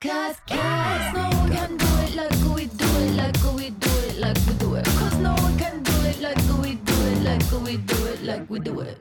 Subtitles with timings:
[0.00, 4.20] Cause, cause no one can do it like we do it, like we do it,
[4.20, 4.84] like we do it.
[4.84, 8.44] Cause no one can do it like we do it, like we do it, like
[8.48, 8.94] we do it.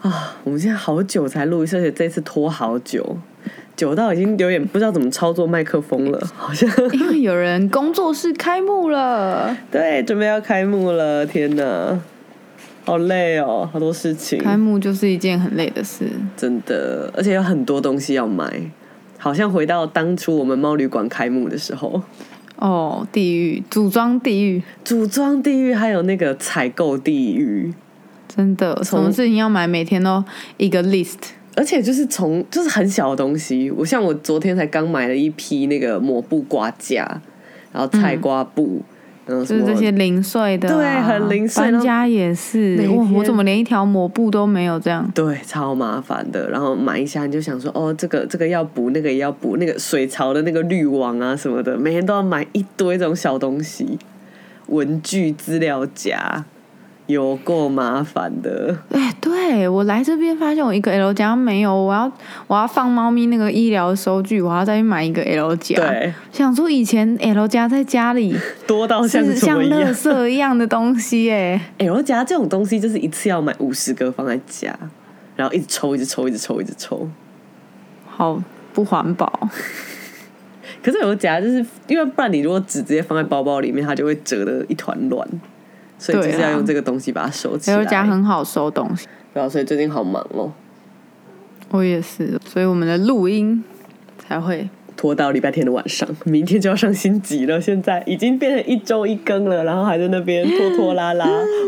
[0.00, 3.18] 啊，我们现在好久才录一次，而且这次拖好久，
[3.74, 11.98] 久到已经有点不知道怎么操作麦克风了，好像因为有人工作室开幕了，对，准备要开幕了，天哪，
[12.84, 16.08] 好累哦，好多事情，开幕就是一件很累的事。
[16.36, 18.70] 真的，而且有很多东西要买，
[19.18, 22.00] 好像回到当初我们猫旅馆开幕的时候，
[22.56, 27.74] 哦，地狱组装地狱，组装地狱还有那个采购地狱，
[28.28, 30.24] 真的，什么事情要买，每天都
[30.56, 31.18] 一个 list。
[31.56, 37.20] 而且就是从就是很小的东西，我像我昨天才刚买了一批那个抹布挂架，
[37.72, 38.80] 然后菜瓜布，
[39.28, 44.80] 就是这些零碎的啊、对很零碎搬家也是每，哇，天我怎么连一条抹布都没有？
[44.80, 46.48] 这样对，超麻烦的。
[46.48, 53.98] 然后买一下你就想说，哦，这个这个要补，那个也要补，那个水槽的那个滤网啊什么的，每天都要买一堆这种小东西，
[54.68, 56.44] 文具、资料夹，
[57.08, 58.76] 有够麻烦的。
[58.90, 62.12] 哎，对我来这边发现我一个 L 夹没有，我要
[62.46, 68.36] 我要放猫咪那个医疗收据，我要再去买一个 L 夹。，对，想说以前 L 夹在家里
[68.66, 69.94] 多到像是像垃什么一样。
[69.94, 74.78] 圾一样的东西，哎，L 夹这种东西，就是一次要买五十个放在家，
[75.34, 77.08] 然后一直抽，一直抽，一直抽，一直抽。
[78.06, 78.42] 好
[78.74, 79.48] 不环保。
[80.82, 85.26] 可是有夹就是因为不然你如果纸直接放在包包里面，它就会折的一团乱，
[85.98, 87.76] 所以就是要用这个东西把它收起来。
[87.76, 90.52] 刘家很好收东西，对啊，所以最近好忙哦，
[91.70, 93.62] 我也是，所以我们的录音
[94.18, 94.68] 才会
[94.98, 97.60] 拖到礼拜天的晚上，明天就要上新集了。
[97.60, 101.24] 现在已经变成一周一更了，然后还在那边拖拖拉拉，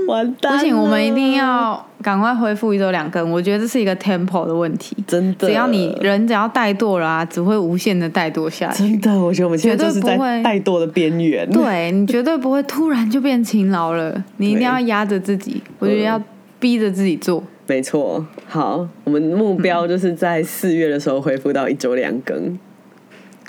[0.08, 0.58] 完蛋了！
[0.58, 3.30] 不行，我们一定要赶快恢复一周两更。
[3.30, 8.82] 我觉得这是一个 tempo 的问题，真的，只要你人只要怠惰了啊，只会无限的怠惰下去。
[8.82, 11.48] 真的，我觉得我们现在就是在怠惰的边缘。
[11.50, 16.20] 对你绝对不会突然就变勤劳了，你一定要压着自己，我觉得要
[16.58, 17.40] 逼着自己做。
[17.68, 22.58] 没错，好，我们目标就是在四月的时候恢复到一周两更，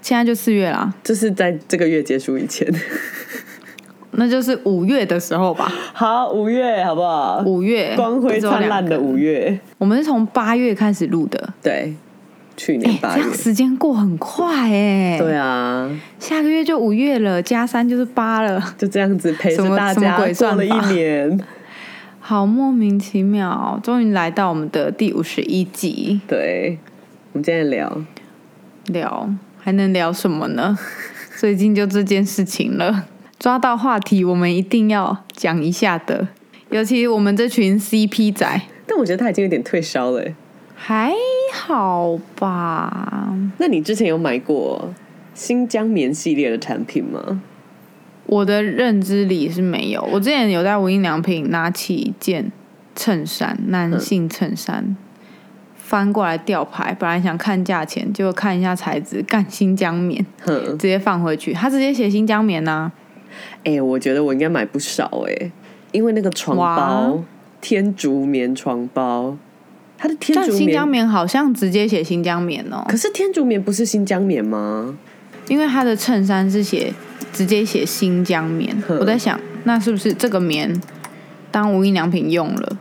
[0.02, 2.68] 现在就四月啦，就是在这个月结束以前。
[4.14, 5.72] 那就是五月的时候吧。
[5.94, 7.42] 好，五月好不好？
[7.46, 11.96] 五月光辉灿烂的五月，我们是从八月开始录的，对，
[12.58, 13.22] 去年哎、八月。
[13.22, 21.40] 这样时间过很快哎、对啊，下个月就五月了，加三就是八了，就这样子陪着大家算了一年。
[22.20, 23.80] 好莫名其妙。
[23.82, 26.78] 终于来到我们的第五十一集，对，
[27.32, 28.02] 我们今天聊
[28.88, 29.30] 聊
[29.64, 30.78] 还能聊什么呢？
[31.38, 33.08] 最近就这件事情了，
[33.40, 36.28] 抓到话题我们一定要讲一下的，
[36.70, 40.36] 尤其我们这群 CP 仔但我觉得他已经有点退烧了欸。
[40.76, 41.14] 还
[41.54, 43.34] 好吧。
[43.60, 44.92] 那你之前有买过
[45.36, 47.42] 新疆棉系列的产品吗？
[48.26, 50.02] 我的认知里是没有。
[50.12, 52.52] 我之前有在无印良品拿起一件
[52.96, 54.96] 衬衫，男性衬衫，
[55.92, 61.52] 翻过来吊牌，本来想看价钱，结果看一下材质，干新疆棉， 直接放回去。
[61.52, 62.90] 他直接写新疆棉呐、
[63.66, 65.52] 哎、我觉得我应该买不少哎、
[65.92, 67.22] 因为那个床包，
[67.60, 69.36] 天竺棉床包，
[69.98, 74.98] 它的天竺但新疆棉，好像直接写新疆棉哦，可是天竺棉不是新疆棉吗？
[75.50, 76.94] 因为他的衬衫是写
[77.34, 78.74] 直接写新疆棉。
[78.88, 80.82] 我在想，那是不是这个棉
[81.52, 82.78] 当无印良品用了，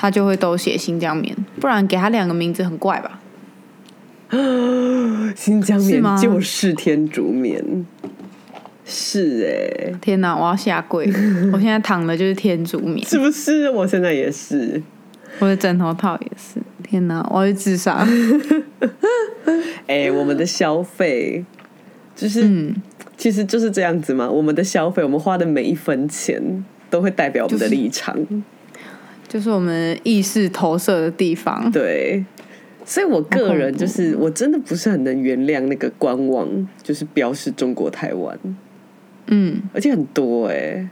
[0.00, 1.36] 他就会都写新疆棉？
[1.60, 3.18] 不然给他两个名字很怪吧？
[5.34, 7.84] 新疆棉就是天竺棉，
[8.84, 11.04] 是哎、天哪，我要下跪！
[11.52, 13.68] 我现在躺的就是天竺棉，是不是？
[13.70, 14.80] 我现在也是。
[15.40, 16.60] 我的枕头套也是。
[16.82, 18.06] 天哪，我要去自杀！
[19.88, 21.44] 哎、我们的消费
[22.14, 22.74] 就是，嗯，
[23.16, 24.30] 其实就是这样子嘛。
[24.30, 28.14] 我们的消费，我们花的每一分钱，都会代表我们的立场。
[28.14, 28.42] 就是
[29.50, 31.70] 我们意识投射的地方。
[31.70, 32.24] 对，
[32.84, 36.48] 所以我个人就是，我真的不是很能原谅那个官网，
[36.82, 38.38] 就是标示中国台湾，
[39.26, 40.88] 嗯，而且很多哎、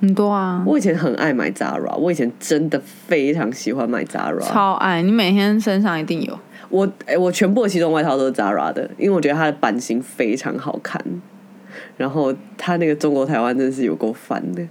[0.00, 4.40] 很多啊，我以前很爱买 Zara，我以前真的非常喜欢买 Zara。
[4.40, 5.02] 超爱！
[5.02, 6.38] 你每天身上一定有。
[6.68, 11.02] 我哎、我全部的西装外套都是 Zara 的，因为我觉得它的版型非常好看。
[11.96, 14.62] 然后它那个中国台湾真的是有够烦的。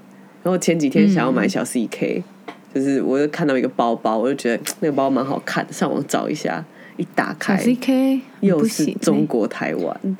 [0.44, 2.24] 然后前几天想要买小 CK，、
[2.74, 6.64] 就是我就看到一个包包，我就觉得那个包蛮好看的，上网找一下，
[6.98, 10.18] 一打小开 CK 又是中国台湾，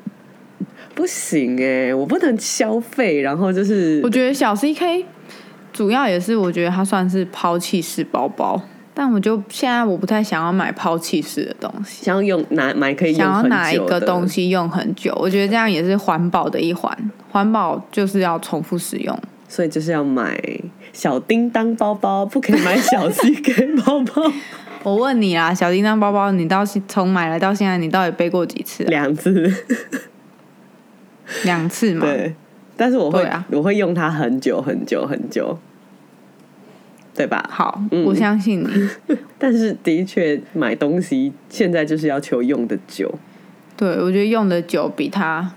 [0.94, 5.04] 不行哎、我不能消费，然后就是我觉得小 CK
[5.72, 8.60] 主要也是，我觉得它算是抛弃式包包。
[8.94, 16.94] 但我就现在我不太想要买抛弃式的东西，想要用拿买可以用想要拿一个东西用很久，我觉得这样也是环保的一环。
[17.30, 19.18] 环保就是要重复使用。
[19.48, 20.38] 所以就是要买
[20.92, 24.32] 小叮当包包，不可以买小 CK 包包
[24.82, 28.86] 我问你啦，小叮当包包，你到现从买来到现在，你到底背过几次、啊？
[28.88, 29.52] 两次。
[31.44, 32.04] 两次嘛。
[32.04, 32.34] 对，
[32.76, 35.58] 但是我会、啊我会用它很久很久很久，
[37.14, 37.48] 对吧？
[37.50, 38.88] 好，嗯我相信你。
[39.38, 43.12] 但是的确买东西现在就是要求用的久，
[43.76, 45.52] 对，我觉得用的久比它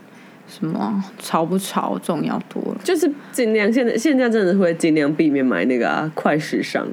[0.48, 2.78] 什么潮不潮重要多了。
[2.84, 6.88] 就是尽量现在现在真的会尽量避免买那个啊快时尚。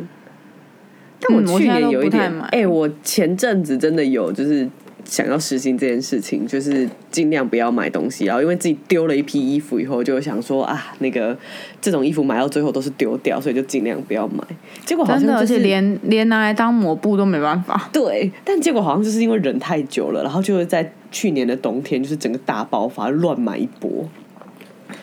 [1.20, 4.68] 但我去年有一点，哎、我前阵子真的有就是
[5.04, 11.38] 想要实行这件事情，就是尽量不要买东西，然后因为自己丢了一批衣服以后，就想说啊，那个
[11.80, 14.42] 这种衣服买到最后都是丢掉，所以就尽量不要买。
[14.84, 17.88] 结果好像而且连连拿来当抹布都没办法。
[17.92, 24.08] 对，但结果好像就是因为忍太久了，然后就是在去年的冬天，就是整个大爆发，乱买一波。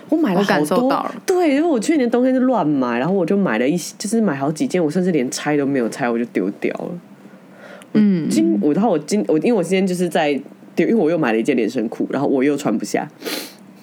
[0.10, 6.90] 我买了好多，受到了对，因为我去年冬天就乱买，然后我就买了一些，就是买好几件，我甚至连拆都没有拆，我就丢掉了。
[7.94, 10.34] 嗯，今我然后我今我因为我今天就是在
[10.76, 13.08] 丢，因为我又买了一件连身裤，然后我又穿不下。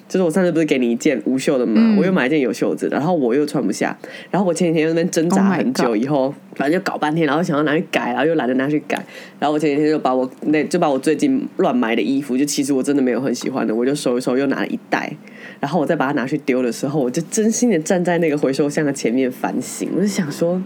[0.07, 3.97] 就是我上次不是给你一件无袖的嘛，嗯我又买一件有袖子的，然后我又穿不下，
[4.31, 8.95] 然后我前几天在那边挣扎 Oh 很久以后反正就搞半天，然后想要拿去改，然后又懒得拿去改，
[9.39, 15.11] 然后我前几天就把我那就把我最近乱买的衣服，就其实我真的没有很喜欢的，我就收一收，又拿了一袋，
[15.59, 20.61] 然后我再把它拿去丢的时候，我就真心的站在那个回收箱的前面反省，我就想说，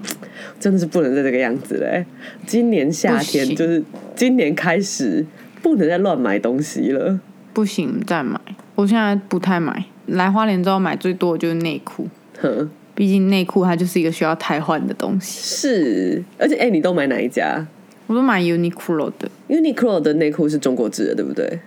[0.60, 2.06] 真的是不能再这个样子了、欸。
[2.46, 3.84] 今年夏天就是
[4.16, 5.26] 今年开始
[5.64, 7.20] 不能再乱买东西了。
[7.54, 8.40] 不行，再买。
[8.82, 12.08] 我现在不太买，来花莲之后买最多的就是内裤，
[12.42, 15.40] 哼，毕竟内裤它就是一个需要汰换的东西。
[15.40, 17.64] 是，而且哎、你都买哪一家
[18.08, 21.60] 我都买 Uniqlo 的，？Uniqlo 的内裤是中国制的，对不对？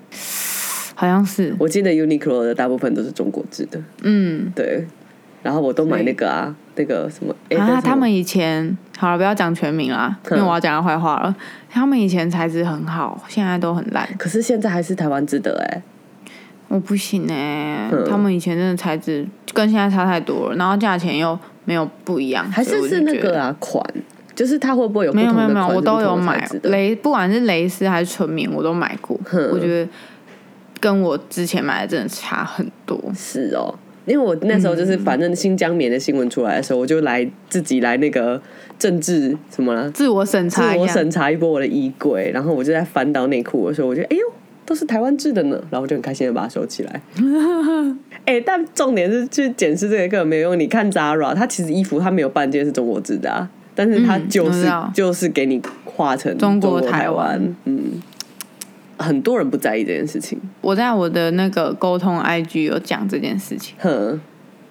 [0.96, 4.84] 好像是，我记得 Uniqlo 的大部分都是中国制的，嗯，对。
[5.43, 11.37] 然后我都买那个啊，那个什么，哎、他们以前好了，不要讲全名啦，因为我要讲他坏话了。
[11.70, 15.82] 他们以前材质很好，现在都很烂，可是现在还是台湾制的哎、
[16.75, 23.81] 我不行哎、嗯他们以前真的材质跟现在差太多了，然后价钱又没有不一样，还是是那个啊款，
[24.35, 29.17] 就是它会不会有没有没有没有，我都有买蕾，不管是蕾丝还是纯棉，我都买过。
[29.25, 29.88] 哼我觉得
[30.81, 33.00] 跟我之前买的真的差很多。
[33.15, 33.73] 是哦，
[34.05, 38.41] 因为我那时候嗯就是反正新疆棉的新闻出来的时候，我就来自己来那个
[38.81, 44.32] 政治什么了，自我审查自我审查一波我的衣柜，然后我就在翻到内裤的时候，我就哎呦，
[44.66, 47.00] 都是台湾制的呢，然后我就很开心的把它收起来。
[48.25, 50.58] 哎、但重点是去检视这个根本没有用。
[50.58, 58.02] 你看 Zara，它其实衣服它没有半件是中国制的啊，但是它嗯就是、就是给你画成中国台台湾嗯。
[58.96, 63.75] 很多人不在意这件事情，我在我的那个沟通 IG 有讲这件事情。
[63.81, 64.20] 哼，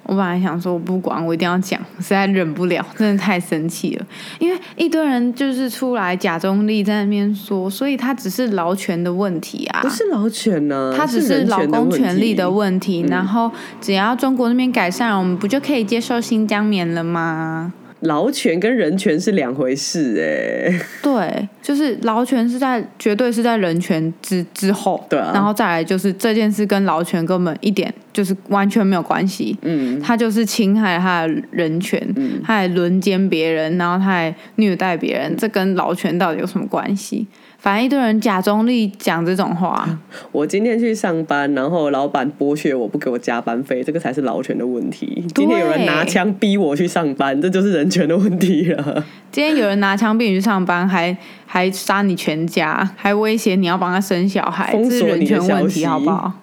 [0.05, 4.05] 我本来想说我不管，我一定要讲，实在忍不了，真的太生气了。
[4.37, 17.73] 因为一堆人就是出来假中立在那边说，所以他只是劳权的问题啊，不是劳权呢、他只是人劳工权的问题权利的问题，然后只要中国那边改善，我们不就可以接受新疆棉了吗？
[18.03, 25.31] 劳权跟人权是两回事哎、对，就是劳权是在绝对是在人权之之后，对啊。
[25.33, 32.01] 然后再来就是这件事跟劳权根本一点就是完全没有关系，嗯，他就是侵害他的人权，
[32.43, 37.25] 他还轮奸别人，然后他还虐待别人，这跟劳权到底有什么关系？
[37.63, 39.87] 反正一堆人假中立讲这种话，
[40.33, 45.23] 我今天去上班，然后老板剥削我不给我加班费，这个才是劳权的问题。
[45.33, 49.05] 今天有人拿枪逼我去上班，这就是人权的问题了。
[49.31, 51.15] 今天有人拿枪逼你去上班，还
[51.45, 56.33] 还杀你全家，还威胁你要帮他生小孩，这是人权问题，好不好？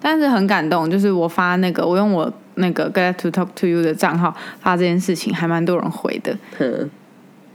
[0.00, 6.36] 但是很感动，就是我发那个，我用我那个 Get to Talk to You 的账号发这件事情，还蛮多人回的。
[6.58, 6.90] 哼，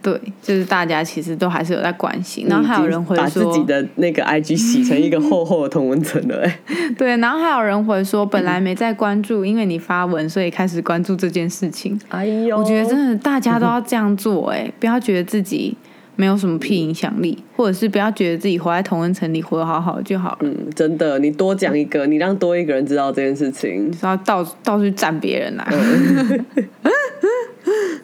[0.02, 6.60] 对，就是大家其实都还是有在关心，然后还有人回把自，己的那个 IG 洗成一个厚厚的同文层了、哎，
[6.98, 12.00] 对，然后还有人回说，本来 没在关注，因为你发文，所以开始关注这件事情。
[12.08, 15.76] 哎呦，我觉得真的大家都要这样做、哎，不要觉得自己
[16.16, 26.90] 没有什么屁影响力，或者是不要觉得自己活在同温层里活得好好就好了，嗯，真的，你多讲一个，你让多一个人知道这件事情，然后到到处去赞别人啦、啊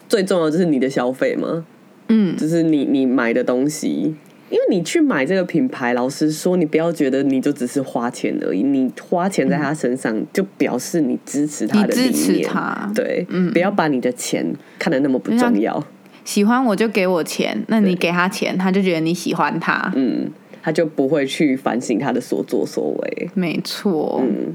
[0.08, 1.64] 最重要就是你的消费嘛，
[2.08, 4.14] 嗯，就是你你买的东西。
[4.48, 12.48] 因为你去买这个品牌，老实说，你不要觉得你就只是花钱而已，你花钱在他身上，就表示你支持他的支持念。
[12.48, 14.46] 他对，嗯不要把你的钱
[14.78, 15.84] 看得那么不重要。
[16.24, 19.92] 喜欢我就给我钱，那你给他钱，他就觉得你喜欢他。
[19.96, 20.30] 嗯，
[20.62, 23.28] 他就不会去反省他的所作所为。
[23.34, 24.54] 没错，嗯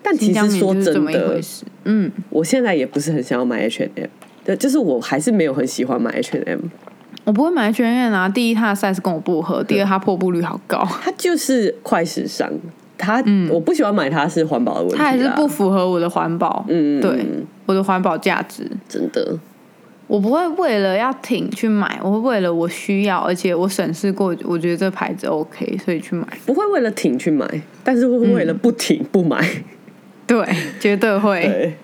[0.00, 1.64] 但其实说真的，事。
[1.82, 4.06] 嗯，我现在也不是很想要买 H&M，
[4.48, 6.60] 对，就是我还是没有很喜欢买 H&M，
[7.24, 8.26] 我不会买 H&M 啊。
[8.26, 12.50] 第一，它的 size 跟我不合；第二，它破布率好高， 它就是快时尚。
[12.96, 17.26] 它、我不喜欢买它是环保的问题它还是不符合我的环保，嗯，对
[17.66, 18.66] 我的环保价值。
[18.88, 19.38] 真的，
[20.06, 26.26] 我不会为了要挺去买，我会为了我需要，而且我审视过，我觉得这牌子 OK，所以去买。
[26.46, 27.46] 不会为了挺去买，
[27.84, 29.46] 但是会为了不挺不买。
[30.26, 30.42] 对，
[30.80, 31.42] 绝对会。
[31.42, 31.76] 对，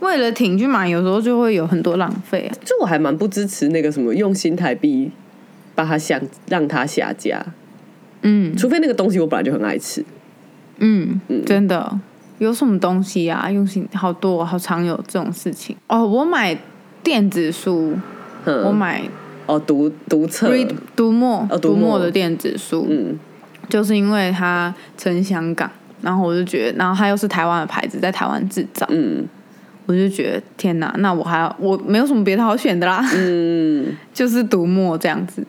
[0.00, 2.56] 为了挺去买，有时候就会有很多浪费啊。
[2.64, 5.10] 就我还蛮不支持那个什么用新台币
[5.74, 7.44] 把它下让它下架，
[8.22, 8.56] 嗯。
[8.56, 10.04] 除非那个东西我本来就很爱吃。
[10.78, 11.44] 嗯，嗯。
[11.44, 11.98] 真的。
[12.38, 13.50] 有什么东西啊？
[13.50, 15.74] 用心好多，好常有这种事情。
[15.88, 16.06] 哦。
[16.06, 16.56] 我买
[17.02, 17.94] 电子书，
[18.44, 19.02] 嗯，我买
[19.46, 20.50] 哦读读册。
[20.94, 23.18] 读墨哦读墨的电子书，嗯。
[23.68, 25.68] 就是因为它成香港，
[26.00, 29.26] 然后我就觉得，然后它又是台湾的牌子，在台湾制造，嗯
[29.86, 35.44] 我就觉得天哪，那我还要我没有什么别的好选的啦，嗯，就是读墨这样子。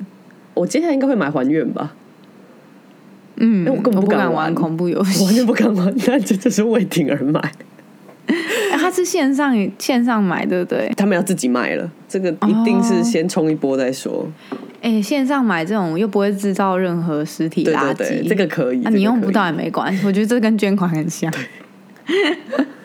[0.54, 1.94] 我接下来应该会买还愿吧，
[3.36, 5.34] 嗯，因为我根本不敢玩不敢玩恐怖游我完。
[5.36, 7.40] 全不敢玩，但这就是为挺而买。
[8.28, 10.92] 哎它是线上线上买，对不对？
[10.96, 14.28] 他们要自己卖了，这个一定是先冲一波再说。
[14.82, 18.84] 哎，线上买这种又不会制造任何实体对垃圾，对对，这个可以。
[18.84, 20.06] 啊，你用不到也没关系。
[20.06, 21.32] 我觉得这跟捐款很像。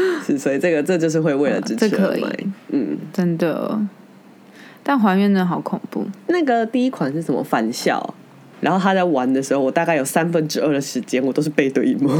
[0.26, 2.36] 是，所以这个这就是会为了支持买。
[2.70, 3.80] 嗯，真的。
[4.82, 8.14] 但还原真的好恐怖，那个第一款是什么返校？
[8.60, 12.10] 然后他在玩的时候，我大概有三分之二的时间我都是背对荧幕，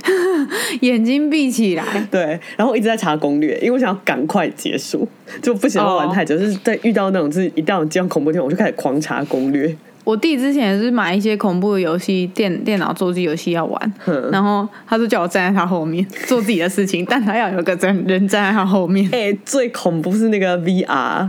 [0.80, 1.82] 眼睛闭起来。
[2.10, 5.06] 对，然后我一直在查攻略，因为我想要赶快结束，
[5.42, 6.38] 就不想要玩太久。
[6.38, 9.76] 就是在遇到那种就是一到这样恐怖的我就开始狂查攻略。
[10.06, 13.92] 我弟之前也是买一些恐怖的游戏，电电脑桌机游戏要玩，
[14.30, 19.10] 然后他就叫我站在他后面做自己的事情，但他要有个人人站在他后面。
[19.10, 21.28] 哎、最恐怖是那个 VR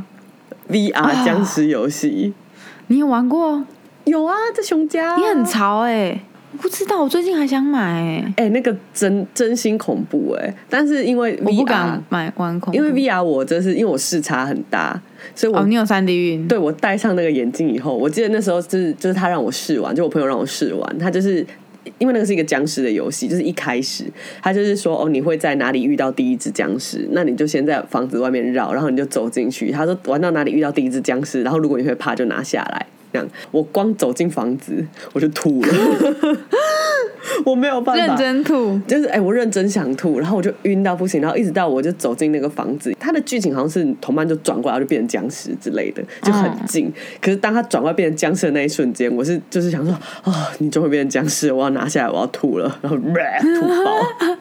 [0.69, 2.35] VR 僵尸游戏，
[2.85, 3.65] 你有玩过？
[4.03, 6.21] 有啊，这熊家，你很潮哎、
[6.57, 14.99] 我不知道，我最近还想买哎、哎、那个真真心恐怖哎、但是因为 VR, 我不敢买玩恐怖，因为 VR 我这是因为我视差很大，
[15.35, 21.45] 所以我、哦，你有三 D 晕，对我戴上那个眼镜以后，我记得那时候就是就是他让我试玩，就我朋友让我试玩，他就是。
[21.99, 24.03] 因为那个是一个僵尸的游戏，就是一开始
[24.41, 27.07] 他就是说哦，你会在哪里遇到第一只僵尸？
[27.13, 29.71] 那你就先在房子外面绕，然后你就走进去。
[29.71, 32.85] 他说玩到哪里遇到第一只僵尸，然后如果你会怕就拿下来。
[33.13, 35.73] 这样，我光走进房子我就吐了，
[37.45, 38.79] 我没有办法，认真吐。
[38.87, 46.91] 就是哎、我认真想吐，然后我就晕到不行，然后一直到我就走进那个房子，它的剧情好像是同伴就转过来就变成僵尸之类的，就很近。
[47.21, 54.37] 可是当他转过来变成僵尸的那一瞬间，我是就是想说啊、你终于变成僵尸，我要拿下来，我要吐了，然后 吐包。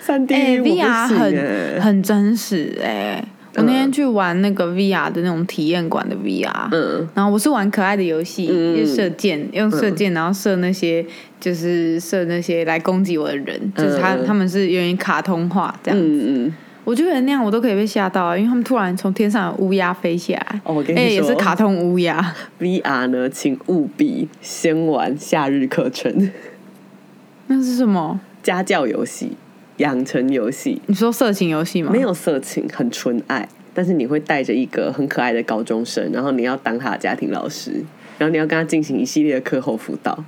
[0.00, 3.24] 三 D 哎、我 v 不 r 很哎、很真实哎、
[3.56, 7.08] 我那天去玩那个 VR 的那种体验馆的 VR，嗯。
[7.14, 8.76] 然后我是玩可爱的游戏，嗯。
[8.76, 11.04] 就是射箭，用射箭，然后射那些
[11.40, 16.00] 就是射那些来攻击我的人，就是他嗯他们是有点卡通化这样。
[16.00, 26.30] 嗯嗯，我觉得那样我都可以被吓到啊，因为他们突然从天上有乌鸦飞下来，哦我跟你哎、也是卡通乌鸦，VR 呢，请务必先玩夏日课程，
[27.48, 28.20] 那是什么？
[28.42, 29.32] 家教游戏、
[29.78, 31.90] 养成游戏，你说色情游戏吗？
[31.92, 37.72] 没有色情，很纯爱，但是你会带着一个很可爱的高中生，然后你要当他的家庭老师，
[38.18, 40.24] 然后你要跟他进行一系列的课后辅导，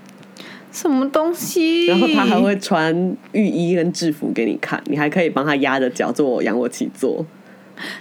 [0.70, 1.86] 什么东西？
[1.86, 7.24] 然后他还会穿浴衣跟制服给你看，你还可以帮他压着脚做仰卧起坐，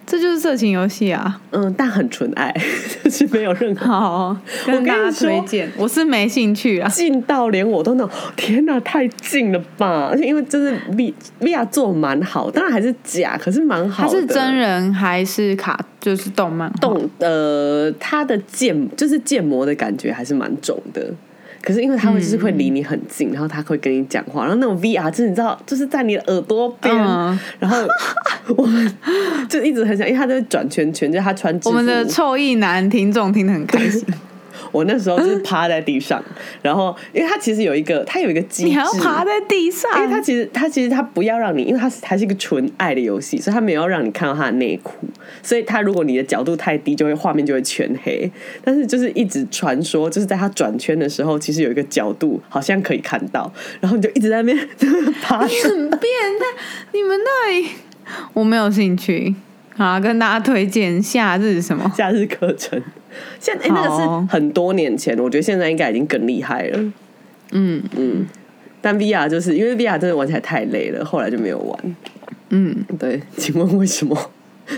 [0.05, 1.39] 这就是色情游戏啊！
[1.51, 2.53] 嗯，但很纯爱，
[3.03, 6.89] 就是没有任何好，跟跟你大家说推荐，我是没兴趣啊。
[6.89, 10.09] 近到连我都那种天哪，太近了吧！
[10.11, 14.09] 而且因为真是 V VR 做蛮好，当然还是假，可是蛮好的。
[14.09, 15.79] 它是真人还是卡？
[15.99, 21.11] 就是动漫动呃，它的建就是建模的感觉还是蛮重的。
[21.67, 27.37] 可是因为他会就是会离你很近，然后他会跟你讲话，然后那种 VR 就是你知道，就是在你的耳朵边，嗯。
[27.59, 27.77] 然后
[28.55, 28.89] 我们
[29.49, 34.01] 就一直很想，因为他在转圈圈，就是他穿我们的臭意男听众听得很开心，
[34.71, 36.23] 我那时候就是趴在地上，
[36.61, 45.07] 然后因为它其实有一个，它有一个机制，你还要趴在地上，因为它其实它其实它不要让你，因为它是它是一个纯爱的游戏，所以它没有让你看到他的内裤，
[45.41, 48.29] 所以它如果你的角度太低，就会画面就会全黑。
[48.63, 54.69] 但是就是一直传说，就是在它转圈的时候，其实有一个角度好像可以看到，然后你就一直在那边
[55.21, 55.47] 趴着。
[55.67, 56.01] 很变
[56.39, 56.63] 态。
[56.93, 57.67] 你们那里？
[58.33, 59.35] 我没有兴趣。
[59.77, 61.91] 好，跟大家推荐夏日什么？
[61.95, 62.81] 夏日课程。
[63.39, 66.79] 现在、哎那个是很多年前，我觉得现在应该已经更厉害了。
[67.51, 68.25] 嗯嗯，
[68.81, 71.95] 但 VR 就是因为 VR 真的玩起来太累了，后来就没有玩。
[72.49, 74.17] 嗯，对，请问为什么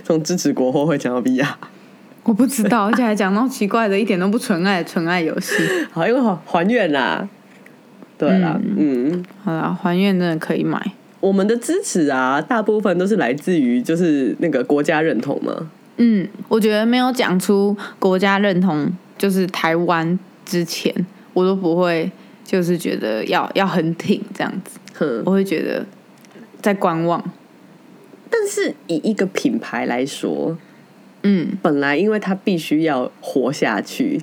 [0.03, 1.47] 从支持国货会讲到 VR？
[2.23, 5.55] 我不知道，而且还讲到奇怪的，一点都不纯爱的纯爱游戏。
[5.91, 7.27] 好，因为还还愿啦。
[8.17, 10.79] 对啦，嗯好啦，还愿真的可以买。
[11.19, 15.69] 我们的支持啊，大部分都是来自于就是那个国家认同嘛。
[15.97, 20.93] 嗯，我觉得没有讲出国家认同就是台湾之前，
[21.33, 22.09] 我都不会
[22.45, 25.85] 就是觉得要要很挺这样子，哼，我会觉得
[26.61, 27.21] 在观望。
[28.29, 30.57] 但是以一个品牌来说，
[31.23, 31.49] 嗯。
[31.61, 34.21] 本来因为它必须要活下去，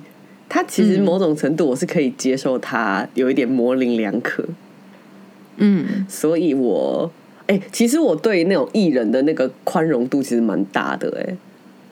[0.49, 4.55] 它其实某种程度我是可以接受它有一点模棱两可，嗯
[6.07, 7.11] 所以我
[7.47, 11.35] 哎、其实我对那种艺人的那个宽容度其实蛮大的哎、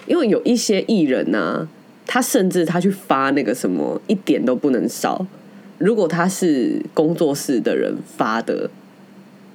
[0.05, 1.67] 因为有一些艺人呐、
[2.05, 5.25] 他甚至他去发那个什么一点都不能少，
[5.77, 8.69] 如果他是工作室的人发的。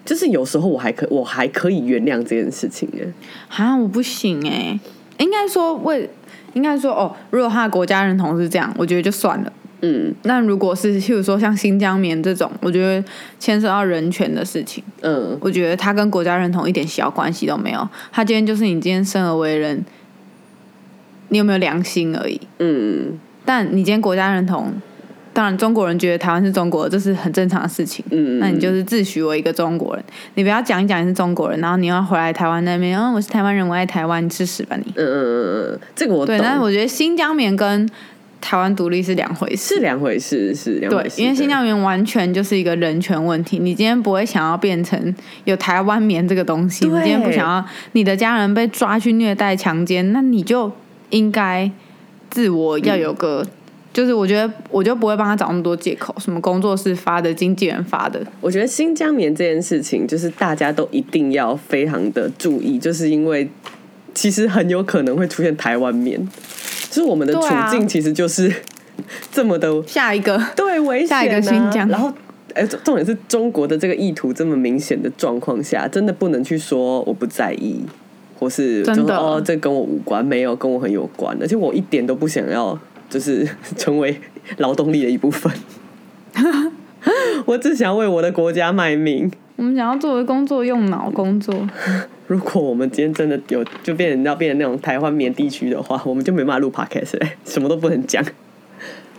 [0.03, 3.07] 就是有时候我还可我还可以原谅这件事情哎，
[3.49, 4.81] 好像我不行哎、
[5.19, 6.09] 应该说为
[6.55, 9.53] 应该说哦，如果他的国家认同是这样，我觉得就算了。
[9.83, 13.03] 嗯那如果是譬如说像新疆棉这种，我觉得
[13.39, 17.89] 牵涉到人权的事情，嗯我觉得它跟国家认同一点小关系都没有。
[18.13, 19.85] 他今天就是你今天生而为人，
[21.29, 22.41] 你有没有良心而已。
[22.59, 24.73] 嗯但你今天国家认同，
[25.33, 28.05] 当然中国人觉得台湾是中国，这是很正常的事情。
[28.11, 34.93] 嗯，那你就是自诩为一个中国人，你不要讲一讲你是中国人，然后你要回来台湾那边，嗯，我是台湾人，我爱台湾，你吃屎吧你！
[34.95, 37.89] 嗯嗯嗯嗯，这个我对，，但是我觉得新疆棉跟
[38.41, 39.75] 台湾独立是两回事。
[39.75, 41.23] 是两回事，是两回对，事。
[41.23, 50.73] 因为新疆棉完全就是一个人权问题，你今天不会想要变成有台湾棉这个东西，你今天不想要你的家人被抓去虐待、强奸，那你就
[51.11, 51.71] 应该
[52.31, 53.47] 自我要有个，
[53.93, 63.49] 就是我觉得我就不会帮他找那么多借口，什么工作室发的、经纪人发的，我觉得新疆棉这件事情，就是大家都一定要非常的注意，就是因为
[64.15, 66.21] 其实很有可能会出现台湾棉，
[66.91, 68.53] 就是我们的处境其实就是
[69.33, 71.21] 这么的下一个对危险、啊。
[71.21, 72.13] 下一个新疆然后。
[72.53, 77.81] 哎，重重点是中国的这个意图这么明显的状况下，真的不能去说我不在意，
[78.37, 82.77] 或是就真的说哦，这跟我无关，没有跟我很有关，而且我一点都不想要，
[83.09, 83.49] 就是
[83.79, 84.21] 成为
[84.57, 85.53] 劳动力的一部分。
[87.47, 89.31] 我只想为我的国家卖命。
[89.57, 91.55] 我们想要作为工作用脑工作，
[92.27, 98.25] 如果我们今天真的有就变成要变成那种台湾棉地区的话，我们就没办法录 podcast 了， 什么都不能讲。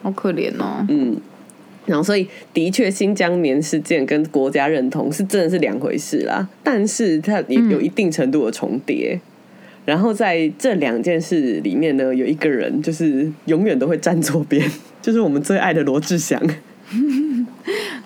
[0.01, 0.83] 好可怜哦。
[0.89, 1.15] 嗯，
[1.85, 9.19] 然后所以的确新疆棉事件跟国家认同是真的是两回事啦，但是它也有一定程度的重叠。
[9.85, 14.67] 然后在这两件事里面呢，有一个人就是永远都会站错边，
[15.03, 16.41] 就是我们最爱的罗志祥。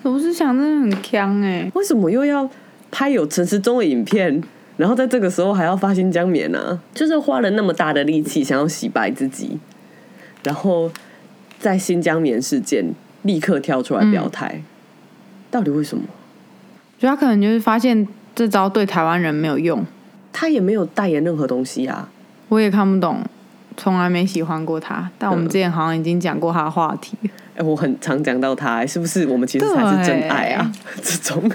[0.06, 2.48] 罗志祥真的很强哎、为什么又要
[2.92, 4.40] 拍有陈时中的影片？
[4.76, 9.58] 然后在这个时候还要发新疆棉呢、就是花了那么大的力气想要洗白自己，
[10.44, 10.90] 然后
[11.58, 14.62] 在新疆棉事件立刻跳出来表态，
[15.50, 16.04] 到底为什么？
[16.98, 19.84] 就他可能就是发现这招对台湾人没有用，
[20.32, 22.08] 他也没有代言任何东西啊。
[22.48, 23.24] 我也看不懂，
[23.76, 25.08] 从来没喜欢过他。
[25.18, 30.72] 但我们之前好像已经讲过他的话题了，哎、我很常讲到他、是不是我们其实才是真爱啊？
[31.02, 31.50] 这种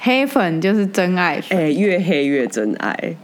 [0.00, 1.58] 黑粉就是真爱粉。
[1.58, 3.16] 哎、越黑越真爱。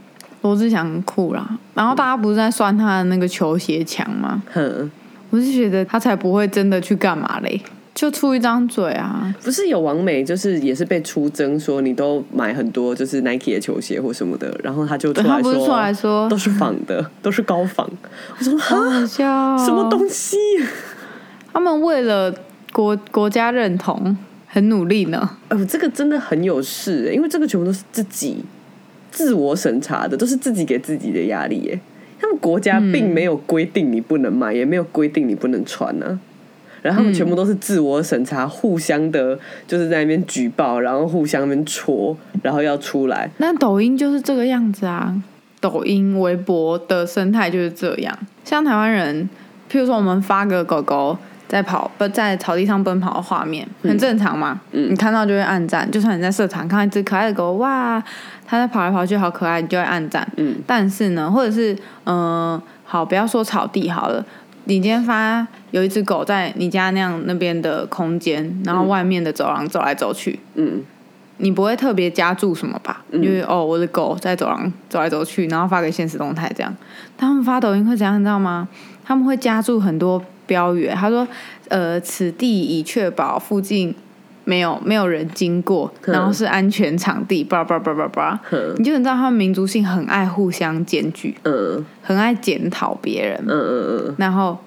[0.43, 4.41] 罗志祥很酷啦，然后大家不是在酸他的那个球鞋墙吗？
[4.53, 4.89] 哼，
[5.31, 7.59] 我是觉得他才不会真的去干嘛嘞，
[7.97, 9.33] 就出一张嘴啊。
[9.43, 15.21] 不是有王美，就是也是被出征说你都买很多就是 Nike 的球鞋或什么的，然后他就出
[15.71, 17.89] 来说都是仿的，都是高仿。
[18.37, 20.37] 我说好哈，好笑哦，什么东西？
[21.51, 22.31] 他们为了
[22.71, 25.27] 国国家认同很努力呢。
[25.47, 28.45] 哎、我这个真的很有事、因为这个全部都是自己
[29.09, 31.79] 自我审查的，都是自己给自己的压力耶。
[32.19, 36.19] 他们国家并没有规定你不能买，也没有规定你不能穿呢、
[36.87, 43.29] 然后他们全部都是自我审查，互相的，就是在那边举报，然后互相那边戳，然后要出来。
[43.39, 45.13] 那抖音就是这个样子啊，
[45.59, 48.17] 抖音、微博的生态就是这样。
[48.45, 49.29] 像台湾人，
[49.69, 51.17] 譬如说我们发个狗狗
[51.49, 54.61] 在跑不在草地上奔跑的画面，很正常嘛。
[54.71, 58.01] 嗯你看到就会按赞，就算你在社团看到一只可爱的狗，哇，
[58.45, 60.25] 它在跑来跑去好可爱，你就会按赞。
[60.37, 61.73] 嗯但是呢，或者是
[62.05, 64.25] 嗯、呃好，不要说草地好了。
[64.67, 70.83] 你今天发有一只狗在你家那样那边的空间，然后外面的走廊走来走去，嗯，
[71.37, 73.01] 你不会特别加注什么吧？
[73.13, 76.75] 因为哦我的狗在走廊走来走去，然后发给现实动态这样。
[77.17, 78.67] 他们发抖音会怎样，你知道吗？
[79.05, 81.25] 他们会加注很多标语，他说
[81.69, 83.95] 呃此地已确保附近
[84.47, 93.37] 没有没有人经过，然后是安全场地，叭叭叭叭叭，嗯你就能知道他们民族性很爱互相检举，嗯很爱检讨别人。
[93.45, 94.57] 嗯嗯嗯，然后，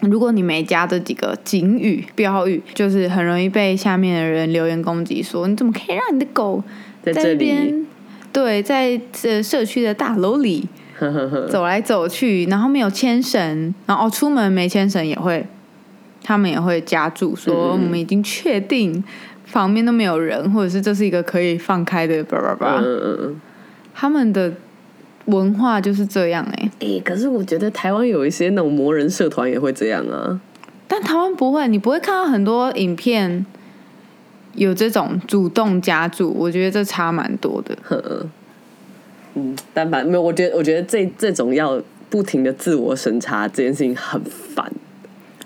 [0.00, 6.64] 如果你没加这几个警语、标语，就是很容易被下面的人留言攻击，说你怎么可以让你的狗
[7.02, 7.84] 在在这边？
[8.32, 10.66] 对，在这社区的大楼里
[11.50, 15.44] 走来走去，然后没有牵绳，然后哦出门没牵绳也会，
[16.22, 19.02] 他们也会加注说嗯我们已经确定
[19.52, 22.76] 旁边都没有人，或者是这是一个可以放开的叭叭叭。
[22.78, 23.40] 嗯嗯嗯。
[23.94, 24.52] 他们的
[25.26, 30.40] 文化就是这样哎、哎、可是我觉得台湾有一些那种魔人社团也会这样啊。
[30.88, 33.44] 但台湾不会，你不会看到很多影片
[34.54, 37.76] 有这种主动加注，我觉得这差蛮多的。
[37.82, 38.26] 呵，
[39.34, 41.80] 嗯，但反没有，我觉得我觉得这这种要
[42.10, 44.70] 不停的自我审查这件事情很烦。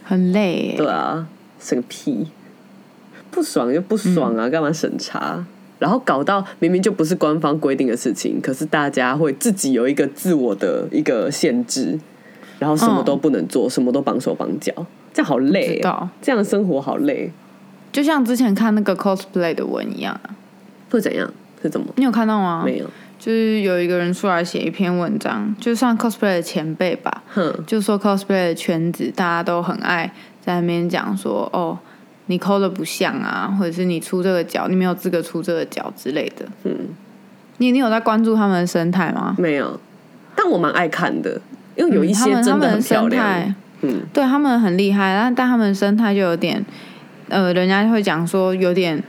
[0.06, 0.68] 很累。
[0.68, 1.26] 耶对啊，
[1.58, 2.28] 审个屁，
[3.30, 5.44] 不爽就不爽啊，干嘛审查？
[5.78, 11.98] 然后搞到明明就不是官方规定的事情，可是大家会自己有一个自我的一个限制，
[12.58, 14.72] 然后什么都不能做，什么都绑手绑脚，
[15.12, 17.30] 这样好累哦知道，这样的生活好累，
[17.92, 20.30] 就像之前看那个 cosplay 的文一样啊，
[20.88, 21.30] 会怎样？
[21.60, 21.86] 是怎么？
[21.96, 22.62] 你有看到吗？
[22.64, 22.86] 没有，
[23.18, 30.10] 就是有一个人出来写一篇文章，就算 cosplay 的前辈吧，哼，就说 cosplay 的圈子大家都很爱
[30.44, 31.78] 在那边讲说，哦，
[32.26, 36.44] 你抠的不像啊，或者是你出这个角，你没有资格出这个角之类的。
[36.64, 36.76] 嗯，
[37.58, 39.34] 你你有在关注他们的生态吗？
[39.38, 39.80] 没有，
[40.36, 41.40] 但我蛮爱看的，
[41.74, 46.64] 因为有一些真的很漂亮态。，嗯对他们很厉害，但但他们生态就有点，
[47.28, 49.02] 呃，人家会讲说有点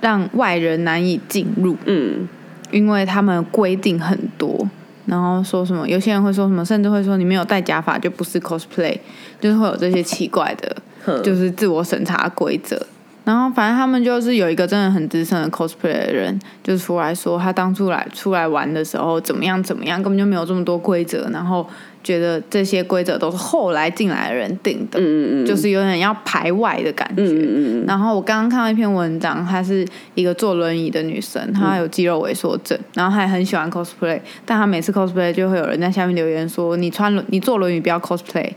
[0.00, 2.28] 让外人难以进入，嗯
[2.70, 4.68] 因为他们规定很多，
[5.06, 8.98] 然后说什么，有些人会说什么，甚至会说你没有戴假发就不是 cosplay，
[9.40, 12.80] 就是会有这些奇怪的，就是自我审查规则。
[13.24, 21.68] 然后反正他们就是有一个真的很资深的 cosplay 的人，就出来说他当初来出来玩的时候怎么样怎么样，根本就没有这么多规则，然后
[22.08, 27.22] 觉得这些规则都是后来进来的人定的，嗯嗯嗯，就是有点要排外的感觉。
[27.22, 38.50] 嗯嗯嗯然后我刚刚看到一篇文章，她是一个坐轮椅的女生，她有肌肉萎缩症，然后她也很喜欢 cosplay，但她每次 cosplay 就会有人在下面留言说：“你穿轮你坐轮椅不要 cosplay，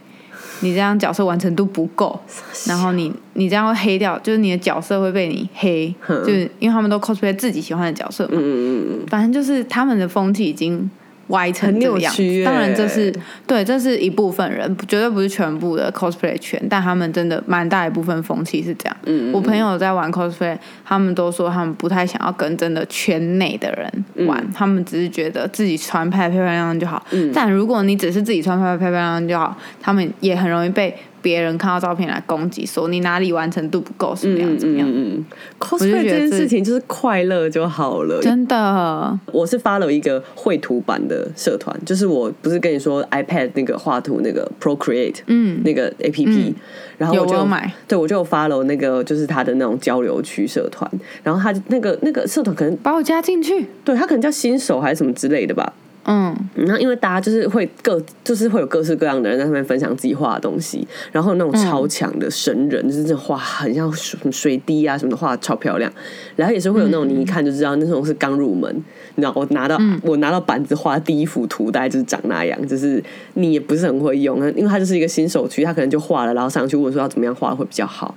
[0.61, 2.17] 你这样角色完成度不够，
[2.65, 8.99] 然后你你这样会黑掉，就是你的角色会被你黑，就是因为他们都 cosplay 自己喜欢的角色嘛，嗯嗯嗯。
[9.07, 10.89] 反正就是他们的风气已经
[11.31, 12.13] 歪成这个样
[12.45, 13.13] 当然，这是
[13.45, 18.97] 对，这是一部分人，绝对不是全部的 cosplay 圈，但他们真的蛮大一部分风气是这样。
[19.05, 27.03] 嗯嗯我朋友在玩 cosplay，他们都说他们不太想要跟真的圈内的人玩，他们只是觉得自己穿漂漂亮亮就好。
[27.11, 34.87] 嗯但如果你只是自己穿漂漂亮亮就好，他们也很容易被别人看到照片来攻击，说你哪里完成度不够，怎么样嗯怎么样。
[34.91, 35.23] 嗯
[35.59, 38.19] ，cosplay 这件事情就是快乐就好了。
[38.21, 46.55] 真的，我是 follow 一个绘图版的社团，就是我不是跟你说 iPad 那个画图那个 Procreate，嗯，那个 A P P，、
[46.97, 50.89] 然后我就买，对我就有 follow 那个就是他的那种交流区社团，
[51.23, 53.65] 然后他那个那个社团可能把我加进去。
[53.83, 55.73] 对他可能叫新手还是什么之类的吧，
[56.03, 65.91] 嗯，然后因为大家就是会各就是会有各式各样的人在上面分享自己画的东西，然后那种超强的神人，就是这画很像水水滴啊什么的，画得超漂亮。
[66.35, 68.75] 然后也是会有那种你一看就知道那种是刚入门，
[69.15, 73.03] 你知道我拿到、我拿到板子画第一幅图，大概就是长那样，就是
[73.35, 78.15] 你也不是很会用，因为他就是一个新手区，他可能就画了，然后上去问说要怎么样画会比较好。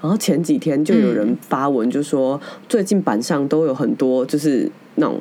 [0.00, 5.20] 然后前几天就有人发文就说，最近板上都有很多就是那种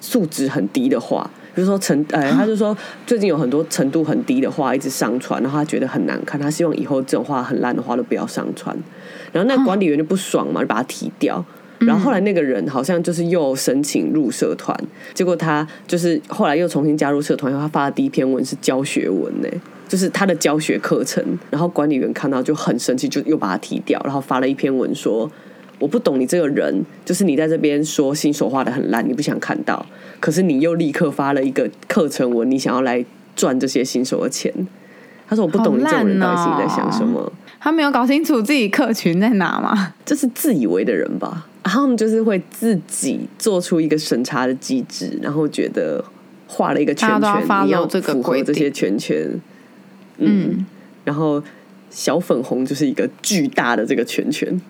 [0.00, 8.76] 素质很低的画，比如说程，呃，他就说最近有很多程度很低的画一直上传，然后他觉得很难看，他希望以后这种画很烂的画都不要上传。
[9.32, 11.44] 然后那管理员就不爽嘛，就把他踢掉。
[11.80, 14.78] 然后后来那个人好像就是又申请入社团，
[15.14, 19.48] 结果他就是后来又重新加入社团，他发的第一篇文是教学文呢、
[19.88, 21.24] 就是他的教学课程。
[21.50, 25.30] 然后管理员看到就很生气，就又把他踢掉，然后发了一篇文说。
[25.80, 29.84] 我不懂你这个人，就是你在这边说新手画的很烂，你不想看到，
[30.20, 34.52] 可是你又立刻发了一个课程文，你想要来赚这些新手的钱。
[35.26, 39.94] 他说我不懂你这种人到底心里在想什么，他没有搞清楚自己客群在哪嘛？
[40.04, 41.46] 这是自以为的人吧。
[41.62, 46.04] 然后他们就是会自己做出一个审查的机制，然后觉得
[46.46, 49.40] 画了一个圈圈，你要这个符合这些圈圈。
[50.18, 50.66] 嗯，
[51.04, 51.42] 然后
[51.90, 54.60] 小粉红就是一个巨大的这个圈圈。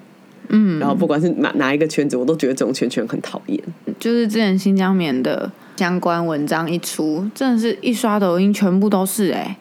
[0.50, 3.60] 嗯，然后不管是哪哪一个圈子，我都觉得这种圈圈很讨厌。
[3.98, 9.56] 就是之前新疆棉的相关文章一出，真的是一刷抖音全部都是哎、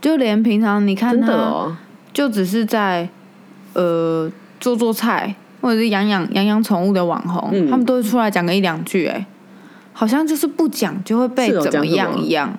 [0.00, 1.76] 就连平常你看真的他哦，
[2.12, 3.08] 就只是在
[3.74, 7.70] 呃做做菜或者是养养养养宠物的网红，嗯。
[7.70, 9.26] 他们都会出来讲个一两句，哎，
[9.92, 11.86] 好像就是不讲就会被怎么？
[11.86, 12.58] 样一样。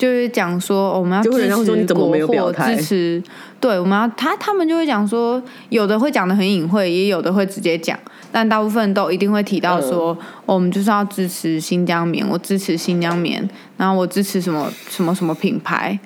[0.00, 3.22] 就是讲说、哦我们要支持国货，表支持
[3.60, 7.98] 对我们要他他们就会讲说，有的会讲的很隐晦，也有的会直接讲，
[8.32, 15.98] 但大部分都一定会提到说，嗯哦我们就是要支持新疆棉，我支持新疆棉，然后我支持什么什么什么品牌，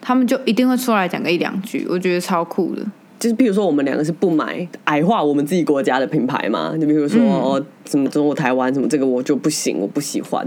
[0.00, 2.82] 他们就一定会出来讲个一两句，我觉得超酷的。
[3.18, 10.46] 就是比如说我们两个是不买矮化我们自己国家的品牌嘛，就比如说、嗯哦什么中国台湾什么这个我就不行，我不喜欢。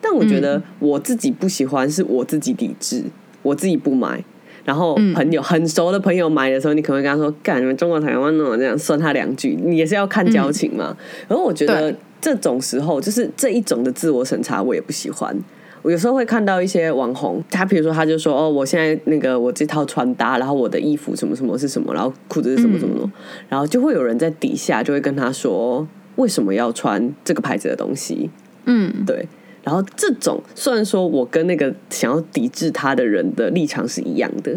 [0.00, 3.02] 但我觉嗯得我自己不喜欢是我自己抵制，
[3.42, 4.22] 我自己不买。
[4.64, 10.94] 然后嗯朋友、很熟的朋友买的时候，你可能会跟他说：“干，你们中国台湾哦，这样酸他两句，你也是要看交情嘛。
[11.26, 15.34] 然后我觉得这种时候，就是这一种的自我审查，我也不喜欢。
[15.80, 23.10] 我有时候会看到一些网红，他比如说他就说哦，我现在那个我这套穿搭，然后我的衣服什么什么是什么，然后裤子是什么什么什么，
[23.48, 28.28] 然后就会有人在底下就会跟他说为什么要穿这个牌子的东西，
[28.66, 29.26] 嗯，对。
[29.68, 34.50] 然后这种虽然说我跟那个想要抵制他的人的立场是一样的，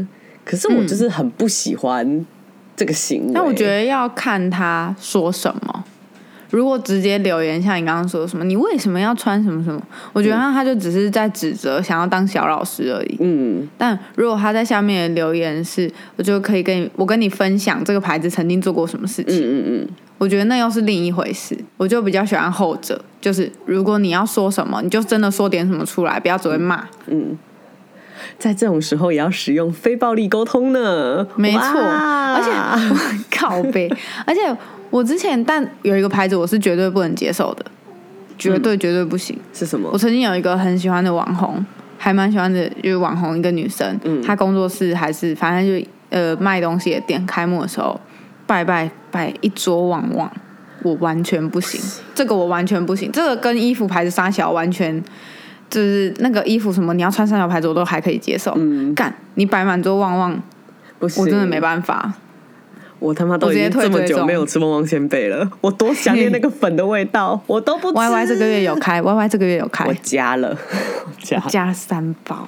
[0.45, 2.25] 可是我就是很不喜欢
[2.77, 3.31] 这个行为。
[3.33, 5.83] 但我觉得要看他说什么。
[6.51, 9.81] 如果直接留言，像你刚刚说什么，你为什么要穿什么什么？
[10.13, 13.17] 我觉得他他就只是在指责，想要当小老师而已。
[13.19, 19.41] 嗯，但如果他在下面的留言是，我就可以跟你，我跟你分享这个牌子曾经做过什么事情。
[19.41, 21.57] 嗯嗯嗯，我觉得那又是另一回事。
[21.77, 26.85] 我就比较喜欢后者，就是如果你要说什么，你就真的说点什么出来，不要只会骂。
[27.07, 27.37] 嗯
[28.37, 31.25] 在这种时候也要使用非暴力沟通呢。
[31.35, 32.51] 没错，而且
[33.35, 33.91] 靠背，
[34.25, 34.39] 而且
[34.91, 37.65] 我之前但有一个牌子我是绝对不能接受的，
[38.37, 39.35] 绝对绝对不行。
[39.51, 39.97] 是什么我？
[39.97, 41.65] 曾经有一个很喜欢的网红，
[41.97, 47.99] 还蛮喜欢的，就是网红一个女生，嗯她工作室还是反正就呃卖东西的店，开幕的时候
[48.45, 50.31] 拜拜摆一桌旺旺，
[50.83, 51.81] 我完全不行，
[52.13, 55.03] 这个我完全不行，这个跟衣服牌子杀小完全。
[55.69, 58.53] 就是那个衣服什么，你要穿三角牌子我都还可以接受。
[58.57, 60.43] 嗯干，你摆满桌旺旺，
[60.99, 62.13] 不行，我真的没办法。
[63.01, 67.97] 我他妈都已经这么久没有吃旺旺仙贝了， 我多想念那个粉的味道，我都不吃。
[67.97, 70.55] Y Y 这个月有开，Y Y 这个月有开我，加了，
[71.05, 72.47] 我加了加了三包。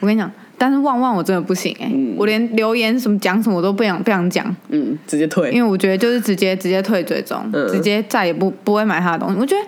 [0.00, 5.50] 我跟你讲，但是旺旺我真的不行哎、我连留言什么讲什么我都不想不想讲，嗯，直接退。
[5.50, 9.40] 因为我觉得就是直接直接退追踪，嗯直接再也不不会买他的东西。
[9.40, 9.62] 我觉得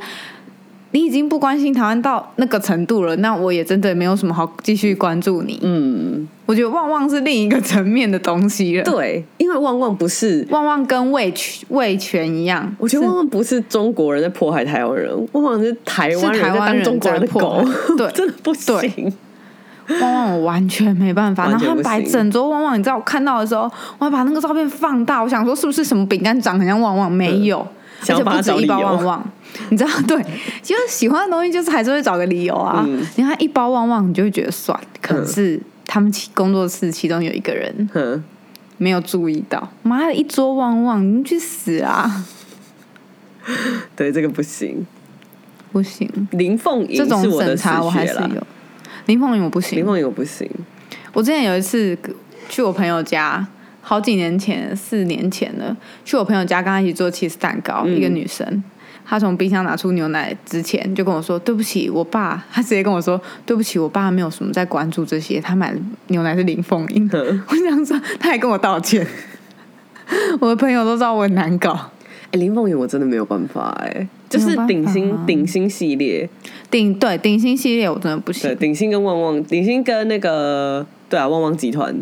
[0.92, 5.58] 你已经不关心台湾到那个程度了，那我也真的没有什么好继续关注你。
[5.62, 8.84] 嗯，我觉得旺旺是另一个层面的东西了。
[8.84, 17.64] 对，因为旺旺不是，旺旺跟味全味全一样，我觉得旺旺不是中国人在迫害台湾人，旺旺是台湾人在是台湾人当中国人的狗，
[17.96, 19.12] 对 真的不行。
[20.00, 23.62] 旺旺我完全没办法，然后他摆整桌旺旺，你知道我看到的时候，
[23.98, 27.10] 我还把那个照片放大，我想说是不是什么饼干长很像旺旺？
[27.10, 27.66] 没有，
[28.00, 29.30] 而且不止一包旺旺，
[29.68, 30.22] 你知道对，
[30.62, 32.84] 就是喜欢的东西就是还是会找个理由啊。
[32.86, 38.24] 嗯你看一包旺旺，你就会觉得算，可是他们其工作室其中有一个人哼，
[38.78, 42.24] 没有注意到，妈的一桌旺旺，你去死啊！
[43.96, 44.86] 对，这个不行。
[45.72, 48.44] 不行，林凤营这种审查我还，是有。
[49.06, 50.48] 林凤营我不行林，凤营我不行。
[51.12, 51.96] 我之前有一次
[52.48, 53.46] 去我朋友家，
[53.80, 58.62] 好几年前，四年前了，去我朋友家跟他一起做 cheese 蛋糕，嗯一个女生。
[59.04, 67.08] 她从冰箱拿出牛奶之前就跟我说：“对不起，我爸。”她直接跟我说：“对不起，我爸没有什么在关注这些，他买的牛奶是林凤营。
[67.10, 69.04] ”哼我想说，他还跟我道歉。
[70.38, 71.90] 我的朋友都知道我很难搞。
[72.30, 76.28] 哎，林凤英我真的没有办法哎，就是顶新啊顶新系列，
[76.70, 78.56] 顶对顶新系列我真的不对，行。
[78.58, 81.92] 顶新跟旺旺，顶新跟那个对啊，旺旺集团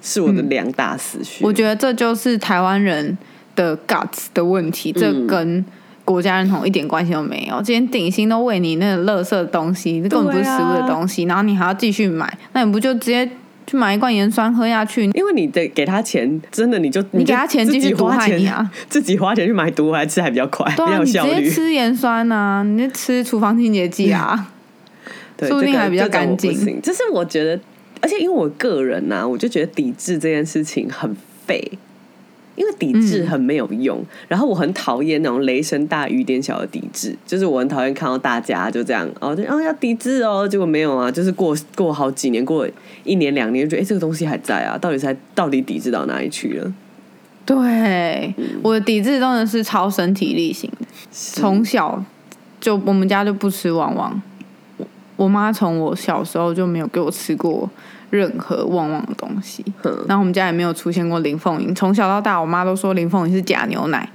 [0.00, 1.44] 是我的两大死穴。
[1.44, 3.16] 嗯我觉得这就是台湾人
[3.56, 5.64] 的 guts 的问题，这嗯跟
[6.04, 7.60] 国家认同一点关系都没有。
[7.62, 13.28] 今天顶新都喂你那个垃圾的东西，这根本不是食物的东西，然后你还要继续买，那你不就直接
[13.66, 15.04] 去买一罐盐酸喝下去？
[15.14, 18.70] 因为你得给他钱，真的你就就你给他钱自己继续毒花钱害你啊！
[18.88, 21.50] 自己花钱去买毒回来吃还比较快，比对啊，你直接。
[21.50, 24.48] 吃盐酸啊，你就吃厨房清洁剂啊。
[25.36, 27.60] 对，说不定还比较干净这是我觉得，
[28.00, 31.78] 而且因为我个人呐、我就觉得抵制这件事情很废。
[32.56, 42.68] 因为抵制嗯很没有用，然后我很讨厌那种雷声大雨点小的抵制，就是我很讨厌看到大家就这样哦，就哦要抵制哦，结果没有啊，就是过过好几年，过
[43.04, 46.74] 一年两年，就觉得哎、诶这个东西还在啊，到底才到底抵制到哪里去了？
[47.46, 52.04] 对，我的抵制真的是超身体力行的，从小
[52.60, 54.20] 就我们家就不吃旺旺，
[55.18, 57.68] 我我妈从我小时候就没有给我吃过
[58.08, 59.62] 任何旺旺的东西，
[60.06, 64.08] 然后我们家也没有出现过林凤营，从小到大我妈都说林凤营是假牛奶，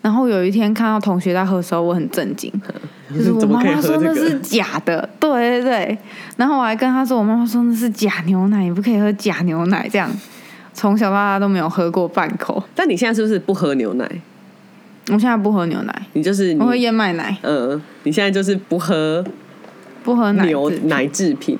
[0.00, 2.50] 然后有一天看到同学在喝的时候，我很震惊，
[3.14, 5.98] 就是我妈妈说那是 假的，对对对。
[6.38, 9.86] 然后我还跟她说，我妈妈说那是假牛奶，你不可以喝假牛奶。
[9.92, 10.10] 这样，
[10.72, 12.62] 从小到大都没有喝过半口。
[12.74, 14.10] 但你现在是不是不喝牛奶？
[15.08, 19.24] 我现在不喝牛奶，你就是你我喝燕麦奶，呃，你现在就是不喝
[20.02, 21.58] 不喝奶牛奶制品，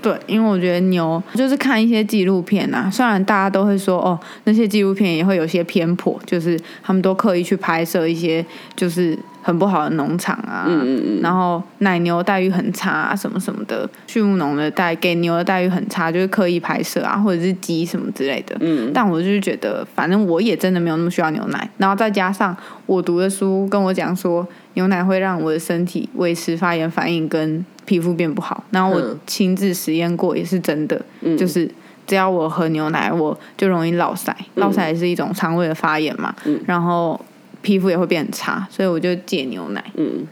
[0.00, 11.20] 对，因为我觉得牛就是看一些纪录片啊，虽然大家都会说哦，那些纪录片也会有些偏颇，就是他们都刻意去拍摄一些就是很不好的农场啊，嗯嗯嗯。
[11.22, 18.56] 然后奶牛待遇很差、啊、什么什么的，畜牧农的待给牛的待遇很差，就是刻意拍摄啊，或者是鸡什么之类的。
[18.60, 29.18] 嗯，但我就是觉得，反正我也真的没有那么需要牛奶，然后再加上我读的书跟我讲说，牛奶会让我的身体维持发炎反应跟皮肤变不好，然后我嗯。
[29.26, 31.36] 亲自实验过也是真的，嗯。
[31.36, 31.70] 就是
[32.06, 36.60] 只要我喝牛奶，我就容易落腮，落腮也是一种肠胃的发炎嘛，嗯。
[36.66, 37.20] 然后
[37.62, 40.26] 皮肤也会变差，所以我就戒牛奶，嗯，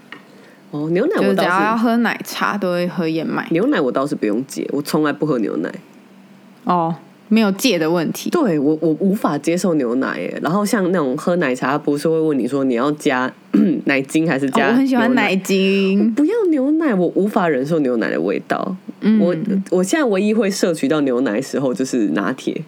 [0.73, 3.47] 哦，牛奶我倒是要要喝奶茶都会喝燕麦。
[3.51, 5.73] 牛奶我倒是不用戒，我从来不喝牛奶。
[6.65, 6.95] 哦，
[7.29, 8.31] 没有戒的问题。
[8.31, 10.39] 对我我无法接受牛奶耶。
[10.43, 13.33] 然后像那种喝奶茶，不是会问你说你要加
[13.87, 15.35] 奶精还是哦加、我很喜欢奶。
[15.37, 18.77] 精，不要牛奶，我无法忍受牛奶的味道。
[19.01, 19.35] 嗯我
[19.71, 22.63] 我现在唯一会摄取到牛奶的时候就是拿铁，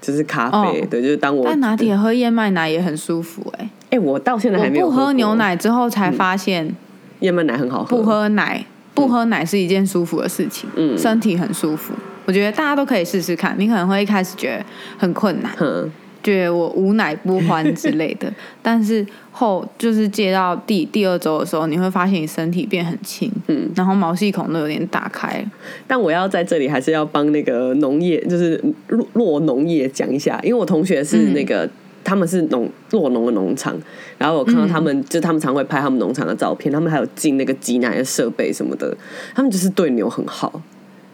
[0.00, 0.80] 就是咖啡。
[0.80, 6.74] 哦对，就是当我但拿铁喝燕麦奶也很舒服哎、哎、我到现在还我没有喝牛，奶之后才发现，
[7.20, 7.96] 燕麦奶很好喝。
[7.96, 11.92] 不喝奶不喝奶是一件舒服的事情，嗯身体很舒服。
[12.24, 14.64] 我觉得大家都可以试试看，你可能会一开始觉得
[14.96, 15.90] 很困难，哼，
[16.22, 18.32] 觉得我无奶不欢之类的，
[18.62, 25.50] 但是后就是接到第第二周的时候，你会发现你身体变很轻，嗯，然后毛细孔都有点打开了。
[25.86, 31.68] 但我要在这里还是要帮那个农业，就是洛洛农业讲一下，因为我同学是那个、
[32.04, 33.76] 他们是农洛农的农场，
[34.18, 38.96] 然后我看到他们、就他们常会拍他们农场的照片，他们还有进那个挤奶的设备什么的，
[39.34, 40.62] 他们就是对牛很好。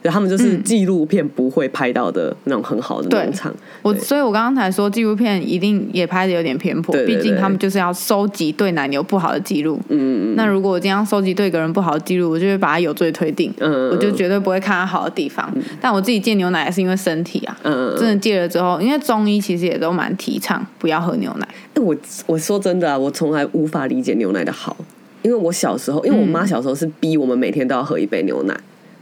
[0.02, 0.62] 就他们就是嗯。
[0.64, 4.00] 纪录片不会拍到的那种很好的对农场，我对。
[4.00, 9.80] 所以，我刚刚才说纪录片一定也拍的有点偏颇，毕竟他们就是要收集对奶牛不好的记录。
[9.88, 15.50] 嗯嗯那如果我今天要收集对一个人不好的记录，我就会把他有罪推定，嗯，我就绝对不会看他好的地方。
[15.80, 21.48] 但我自己戒牛奶也是因为身体啊，嗯，真的戒了之后，因为中医其实也都蛮提倡不要喝牛奶。
[21.74, 24.76] 哎，我我说真的啊，我从来无法理解牛奶的好，
[25.22, 28.54] 因为我小时候，因为我妈小时候是逼我们每天都要喝一杯牛奶，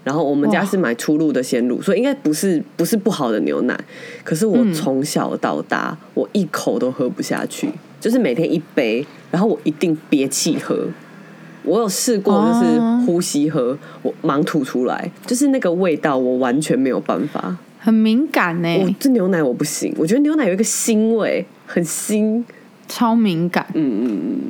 [0.06, 3.76] 然后我们家是买初露的鲜乳，所以应该不是不是不好的牛奶，
[4.22, 10.86] 可是我嗯从小到大，我一口都喝不下去，就是每天一杯，然后我一定憋气喝。
[11.64, 17.56] 我有试过，就是哦呼吸喝，我盲吐出来，就是那个味道，我完全没有办法。
[17.80, 22.44] 很敏感呢、我这牛奶我不行，我觉得牛奶有一个腥味，很腥。
[22.86, 23.66] 超敏感。
[23.74, 24.40] 嗯嗯嗯。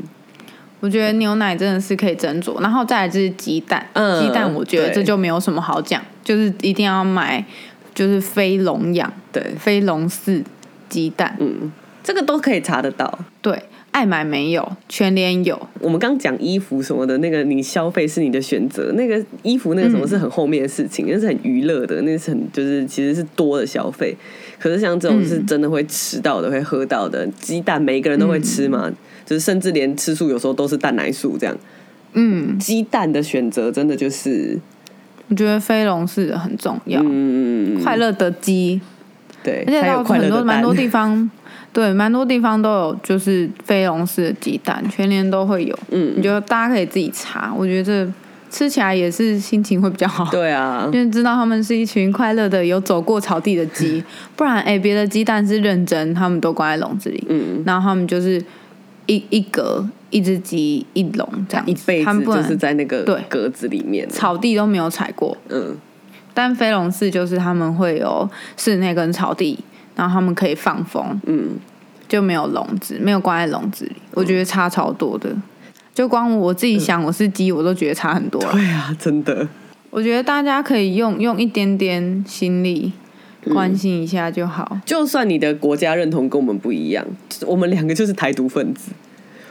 [0.86, 7.44] 我觉得牛奶真的是可以斟酌，然后再来就是鸡蛋，嗯鸡蛋我觉得这就没有什么好讲，就是一定要买
[7.92, 10.44] 就是非笼养、对，非笼饲
[10.88, 11.36] 鸡蛋。
[11.40, 11.72] 嗯，
[12.04, 13.18] 这个都可以查得到。
[13.42, 15.60] 对，爱买没有，全联有。
[15.80, 24.16] 我们刚讲衣服什么的，那个你消费是你的选择，那个衣服那个什么是很后面的事情，那是很娱乐的，那是很就是其实是多的消费。
[24.60, 28.88] 可是像这种是真的会吃到的，会喝到的，鸡蛋每一个人都会吃嘛，
[29.26, 31.54] 就是甚至连吃素有时候都是蛋奶素这样。
[32.14, 34.58] 嗯，鸡蛋的选择真的就是，
[35.28, 38.80] 我觉得飞龙式的很重要，嗯，快乐的鸡，
[39.42, 41.30] 对，而且到很多蛮多地方，
[41.74, 45.78] 对，蛮多地方都有就是飞龙式的鸡蛋，全年都会有。
[45.90, 48.12] 嗯你就大家可以自己查，我觉得这
[48.48, 50.26] 吃起来也是心情会比较好。
[50.30, 54.02] 对啊，因为知道他们是一群快乐的、有走过草地的鸡，
[54.34, 58.42] 不然哎，别的鸡蛋是认真，他们都关在笼子里，嗯，然后他们就是
[59.06, 65.76] 一一格一只鸡一笼这样子，一辈他们不能子就是在那个对格子里面，草地都没有踩过，嗯。
[66.34, 68.28] 但飞龙寺就是他们会有
[68.58, 69.58] 室内跟草地，
[69.94, 71.52] 然后他们可以放风，嗯，
[72.06, 75.34] 就没有笼子，没有关在笼子里，我觉得差超多的。
[75.94, 78.38] 就光我自己想我是鸡，我都觉得差很多。
[78.42, 78.52] 了。
[78.52, 79.48] 对啊，真的，
[79.88, 82.92] 我觉得大家可以用用一点点心力
[83.52, 84.78] 关心一下就好。
[84.84, 87.04] 就算你的国家认同跟我们不一样，
[87.46, 88.90] 我们两个就是台独分子，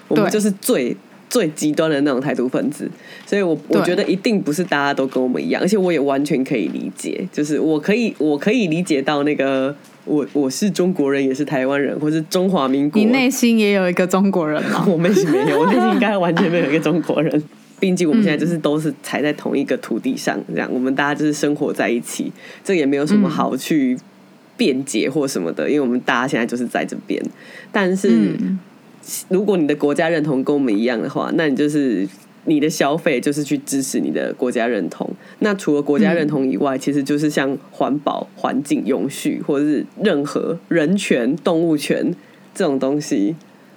[0.08, 0.96] 我们就是最
[1.30, 2.90] 最极端的那种台独分子，
[3.26, 9.76] 所以我我对觉得一定不是大家都跟我们一样，而且我也完全可以理解，就是我可以我可以理解到那个
[10.06, 14.86] 我我是中国人，也是台湾人，或是中华民国，你内心也有一个中国人吗？
[14.88, 17.44] 我内心没有，我内心应该完全没有一个中国人。
[17.86, 22.32] 毕竟我们现在就是都是踩在同一个土地上，这样我们大家就是生活在一起，
[22.64, 23.96] 这也没有什么好去
[24.58, 27.24] 辩解或什么的，因为我们大家现在就是在这边。
[27.72, 28.10] 但是，
[28.40, 28.60] 嗯
[29.30, 32.08] 如果你的国家认同跟我们一样的话，那你就是
[32.46, 35.08] 你的消费就是去支持你的国家认同。
[35.38, 42.16] 那除了国家认同以外，其实就是像环保、环境永续，或者是任何人权、动物权
[42.56, 43.36] 这种东西，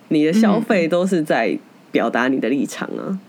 [0.08, 1.58] 你的消费都是在
[1.92, 3.20] 表达你的立场啊。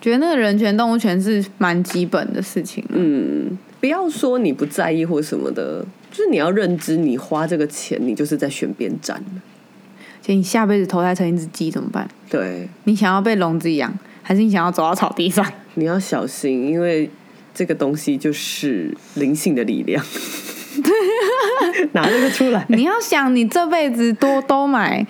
[0.00, 2.84] 觉得那个人权、动物权是蛮基本的事情。
[2.90, 9.22] 嗯，不要说你不在意或什么的，就是你要认知，你花这个钱，你就是在选边站。
[10.20, 12.06] 且你下辈子投胎成一只鸡怎么办？
[12.28, 13.92] 对，你想要被笼子养，
[14.22, 15.44] 还是你想要走到草地上？
[15.74, 17.08] 你要小心，因为
[17.54, 20.04] 这个东西就是灵性的力量。
[21.92, 25.04] 拿这个出来，你要想，你这辈子多都买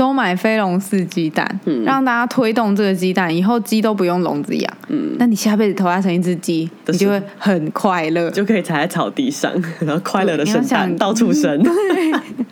[0.00, 4.76] 都买飞龙式鸡蛋，嗯让大家推动这个鸡蛋，以后鸡都不用笼子养。
[4.88, 8.30] 嗯，那你下辈子投胎成一只鸡，你就会很快乐。
[8.30, 11.62] 就可以踩在草地上， 然后快乐的生你要想蛋到处生。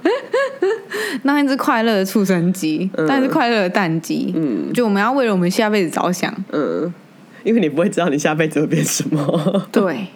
[1.23, 4.31] 那一只快乐的畜生鸡，嗯当一只快乐的蛋鸡。
[4.37, 6.31] 嗯就我们要为了我们下辈子着想。
[6.53, 6.93] 嗯，
[7.45, 9.65] 因为你不会知道你下辈子会变什么。
[9.73, 10.09] 对，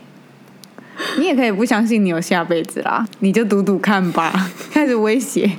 [1.18, 4.50] 你也可以不相信你有下辈子啦，你就赌赌看吧。
[4.70, 5.50] 开始威胁，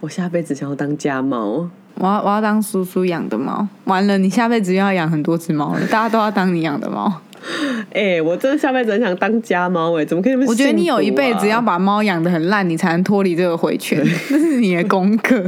[0.00, 3.66] 我下辈子想要当家猫，我要我要当叔叔养的猫。
[3.84, 7.12] 完了，你下辈子又要养很多只猫了，大家都要当你养的猫。
[7.94, 15.44] 哎、我真的下辈子很想当家猫哎、怎么可以那么、我觉得你有一辈子要把猫养的很烂，你才能脱离这个回圈， 这是你的功课。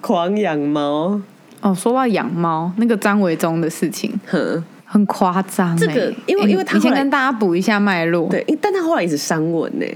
[0.00, 1.20] 狂养猫，
[1.60, 5.86] 哦，说到养猫，那个张维忠的事情哼，很夸张、欸。
[5.86, 8.28] 这个因为因为他后来跟大家补一下脉络。
[8.28, 9.86] 对，但他后来一直删文呢、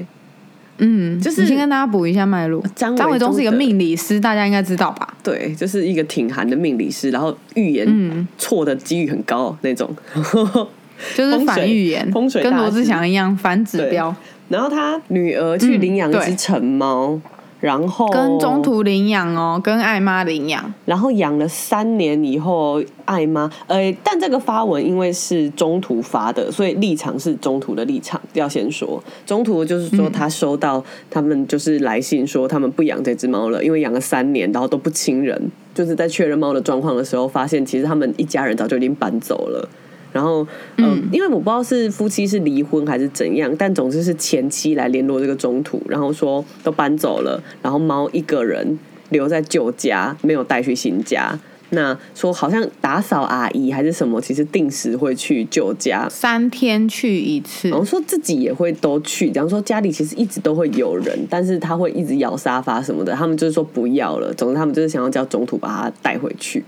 [0.79, 2.63] 嗯，就是先跟大家补一下脉络。
[2.75, 5.15] 张维张维忠是一个命理师，大家应该知道吧？
[5.23, 9.89] 对，就是一个挺寒的命理师，然后预言嗯错的几率很高那种。
[11.17, 14.15] 就是反预言，风水跟罗志祥一样反指标，
[14.49, 17.21] 然后他女儿去领养一只嗯对成猫，
[17.63, 20.75] 然后跟中，途领养哦，跟艾妈领养。
[20.85, 29.01] 然后养了三年以后，艾妈，呃，但这个发文因为是中途发的，所以立场是中途的立场，要先说。
[29.25, 35.41] 中途就是说他收到他们就是来信说他们不养这只猫了，因为养了三年，然后都不亲人，
[35.73, 39.69] 就是在确认猫的状况的时候，发现其实他们一家人早就已经搬走了。
[40.13, 40.47] 然后，
[40.77, 48.79] 嗯、因为我不知道是夫妻是离婚还是怎样，但总之是前妻来联络这个中途，然后说都搬走了，然后猫一个人
[49.11, 51.39] 留在旧家，没有带去新家。
[51.75, 64.35] 那说好像打扫阿姨还是什么，其实定时会去旧家，三天去一次然，后说自己也会都去，假如说家里其实一直都会有人，但是他会一直咬沙发什么的，他们就是说不要了。
[64.35, 66.63] 总之他们就是想要叫中途把它带回去，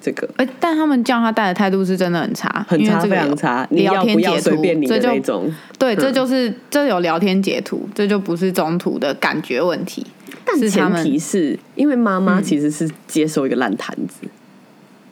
[0.00, 3.68] 这个呃，但他们叫他带的态度是真的很差，很差，非因为这个有常差。
[3.70, 5.54] 你聊要不要天截图随便你的这就那种？
[5.78, 10.06] 对，这就是这有聊天截图，这就不是中途的感觉问题，
[10.44, 14.26] 但前提是因为妈妈其实是接受一个烂摊子，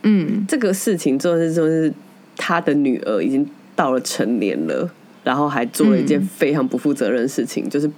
[0.05, 1.93] 嗯，这个事情就是就是
[2.37, 4.91] 他的女儿已经到了成年了，
[5.23, 7.91] 然后还做了一件非常不负责任的事情，就是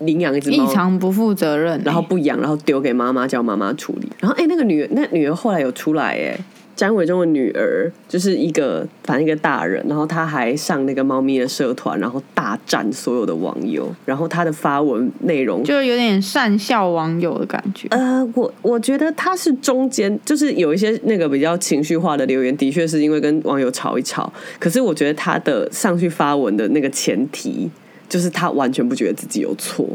[0.00, 0.66] 领养一只异。
[0.68, 4.08] 常不负责任欸、然后不养，然后丢给妈妈，叫妈妈处理。
[4.20, 6.38] 然后哎、那个女儿，那女儿后来有出来哎，
[6.76, 17.88] 张伟忠的女儿就是一个反正一个大人，然后她还上那个猫咪的社团，然后大战所有的网友，然后她的发文内容就有点善笑网友的感觉。
[17.90, 24.32] 呃，我我觉得他是中间，就是有一些那个比较情绪化的留言，的确是因为跟网友吵一吵。
[24.60, 27.68] 可是我觉得他的上去发文的那个前提，
[28.08, 29.86] 就是他完全不觉得自己有错。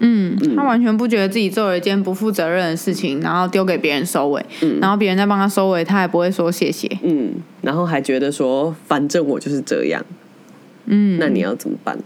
[0.00, 6.88] 嗯，他完全不觉得自己做了一件不负责任的事情，然后丢给别人收尾，嗯然后别人再帮他收尾，他也不会说谢谢。
[7.02, 10.04] 嗯，然后还觉得说，反正我就是这样，
[10.86, 11.98] 嗯，那你要怎么办？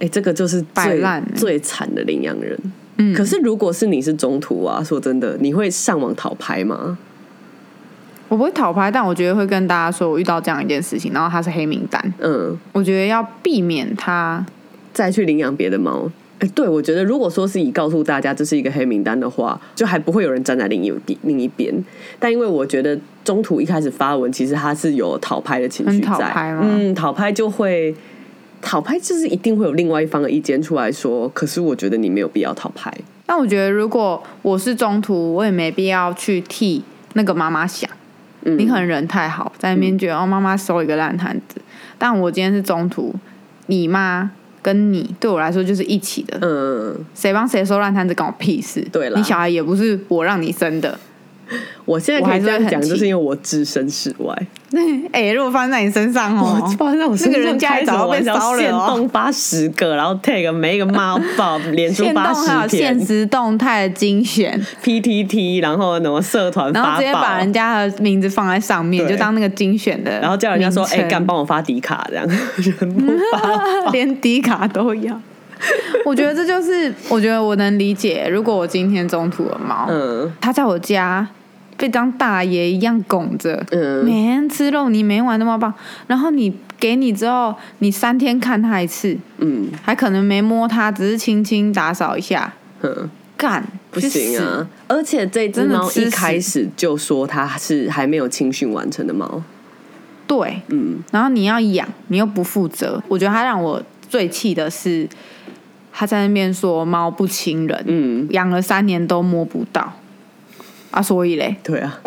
[0.00, 2.58] 哎、这个就是最烂欸最惨的领养人。
[2.96, 6.98] 嗯，可是如果是你是中途啊，说真的，你会上网讨拍吗？
[8.34, 14.44] 我不会讨拍，但我觉得会跟大家说我遇到这样一件事情，然后它是黑名单，嗯，我觉得要避免它。
[14.92, 16.10] 再去领养别的猫。
[16.40, 21.72] 哎，对，我觉得如果说是以告诉大家这是一个黑名单的话，就还不会有人站在另一边另一边。
[22.18, 27.94] 但因为我觉得中途一开始发文，其实他是有讨拍的情绪在，嗯，讨拍就会
[28.60, 32.92] 讨拍，就是一定会有另外一方的意见出来说，可是我觉得你没有必要讨拍。
[33.26, 36.82] 但我觉得如果我是中途，我也没必要去替
[37.12, 37.88] 那个妈妈想。
[38.44, 38.58] 嗯。
[38.58, 41.60] 你可能人太好，在那边觉得、哦妈妈收一个烂摊子，
[41.98, 43.14] 但我今天是中途，
[43.66, 44.30] 你妈
[44.62, 48.80] 跟你对我来说就是一起的，嗯，谁帮谁收烂摊子关我屁事。
[48.92, 50.98] 对了你小孩也不是我让你生的，
[51.84, 54.36] 我现在可以这样讲，就是因为我置身事外。
[55.12, 58.86] 哎、如果发生在你身上哦，我发现在我身那个上人家里早就被开什么玩笑限烧了哦。
[58.88, 72.26] 动发十个，然后 take 每一个猫报， 脸书现动发还有十篇现实动态的精选，，PTT，然后什么社团然后发直接把人家的名字放在上面，就当那个精选的，然后叫人家说，哎、干帮我发迪卡这样。
[73.92, 75.20] 连迪卡都要。
[76.04, 80.30] 我觉得这就是，我觉得我能理解，如果我今天中途的猫，嗯。
[80.40, 81.26] 它在我家
[81.76, 84.04] 被当大爷一样拱着，嗯。
[84.04, 85.72] 每天吃肉你，每天玩那么棒，
[86.06, 89.68] 然后你给你之后，你三天看他一次，嗯。
[89.82, 92.52] 还可能没摸它，只是轻轻打扫一下，
[92.82, 94.66] 嗯，干不行啊！！
[94.88, 99.42] 而且这只猫一开始就说它是还没有清训完成的猫，
[100.26, 100.98] 对，嗯。
[101.10, 105.08] 然后你要养，你又不负责，我觉得它让我最气的是，
[105.92, 109.92] 他在那边说猫不亲人，嗯，养了三年都摸不到
[110.94, 112.00] 啊，所以嘞，对啊。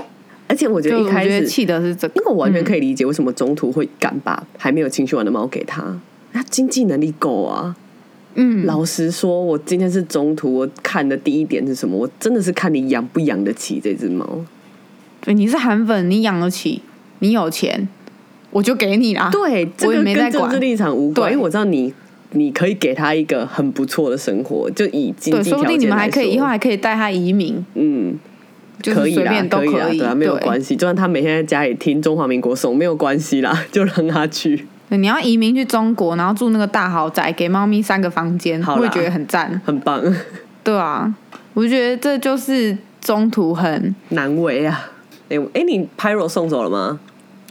[0.47, 5.83] 而且我觉得一开始，气的是这个，因为我完全可以理解为什么中途会敢把还没有情绪完的猫给他，
[6.31, 7.75] 他经济能力够啊。
[8.35, 11.97] 嗯，老实说，我今天是中途，我看的第一点是什么？
[11.97, 14.25] 我真的是看你养不养得起这只猫。
[15.19, 16.81] 对，你是韩粉，你养得起，
[17.19, 17.89] 你有钱，
[18.51, 19.29] 我就给你啦。
[19.31, 21.93] 对，这我也个没在管跟政治立场无关，对因为我知道你，
[22.31, 28.17] 你可以给他一个很不错的生活，就以经对，济说不定你们还可以以后还还可以带他移民，嗯，
[28.81, 39.59] 就是可以啦，随便都可以对啊，没有对关系，就算他每天在家里听中华民国颂，没有关系啦，就让他去， 对，你要移民去中国，然后住那个大豪宅，给猫咪三个房间，好啦我也觉得很赞。
[39.65, 40.01] 很棒，
[40.63, 41.13] 对啊，
[41.53, 44.91] 我就觉得这就是中途很难为啊。
[45.29, 46.99] 哎、哎、你 Pyro 送走了吗？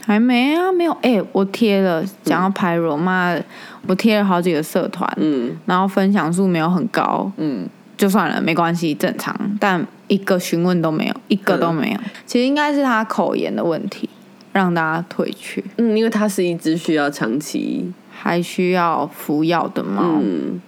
[0.03, 3.43] 还没啊，没有哎、我贴了，讲到 Pyro，妈的，
[3.87, 7.67] 我贴了好几个社团，嗯然后分享数没有很高，嗯，
[7.97, 9.35] 就算了，没关系，正常。
[9.59, 11.99] 但一个询问都没有，一个都没有。
[12.25, 14.07] 其实应该是他口炎的问题，
[14.53, 20.19] 让大家退去，嗯，因为它是一只需要长期，还需要服药的猫。
[20.21, 20.61] 嗯，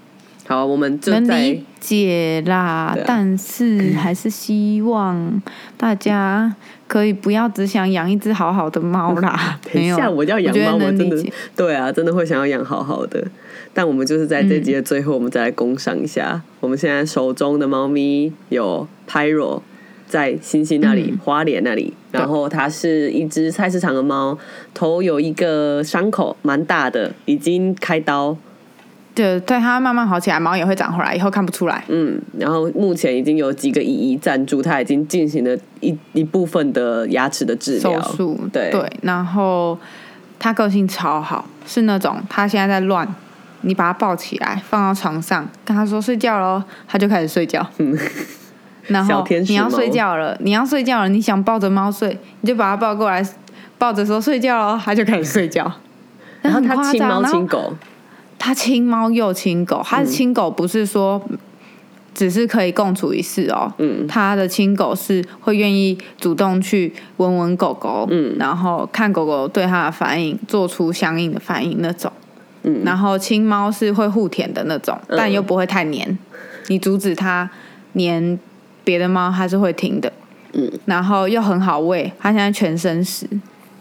[0.47, 5.41] 好，我们就能在理解啦，啊但是还是希望
[5.77, 6.53] 大家
[6.88, 9.59] 可以不要只想养一只好好的猫啦。
[9.71, 11.34] 等一下没有，我要养猫，觉得我真的能理解。
[11.55, 13.23] 对啊，真的会想要养好好的。
[13.80, 16.41] 但我们就是在这集的最后，我们再来工商一下。
[16.59, 19.61] 我们现在手中的猫咪有 Pyro，
[20.05, 24.38] 在星星那里、嗯花莲那里，然后它是一只菜市场的猫，
[24.73, 28.36] 头有一个伤口，蛮大的，已经开刀。
[29.15, 31.86] 对对，它慢慢好起来，毛也会长回来，以后看不出来。
[31.88, 38.01] 嗯，然后目前已经有几个姨姨赞助，它已经进行了一一部分的牙齿的治手疗。
[38.01, 39.80] 术对对，然后
[40.38, 43.07] 它个性超好，是那种它现在在乱，
[43.62, 47.66] 你把它抱起来放到床上，跟他说睡觉喽，他就开始睡觉。
[47.78, 47.97] 嗯
[48.88, 53.24] 然后你要睡觉了，你要睡觉了，你想抱着猫睡，你就把它抱过来，
[53.78, 55.72] 抱着说睡觉喽，他就开始睡觉。
[56.41, 57.74] 然后很夸它亲猫亲狗，
[58.39, 61.22] 他亲猫又亲狗，他的亲狗不是说
[62.16, 72.12] 只是可以共处一室哦，嗯它的亲狗是会愿意主动去闻闻狗狗，嗯然后看狗狗对他的反应，做出相应的反应那种。
[72.64, 76.18] 嗯然后青猫是会互舔的那种，嗯但又不会太黏，
[76.68, 77.49] 你阻止它
[77.93, 78.38] 黏
[78.84, 80.12] 别的猫，它是会停的。
[80.53, 83.28] 嗯然后又很好喂，它现在全身食，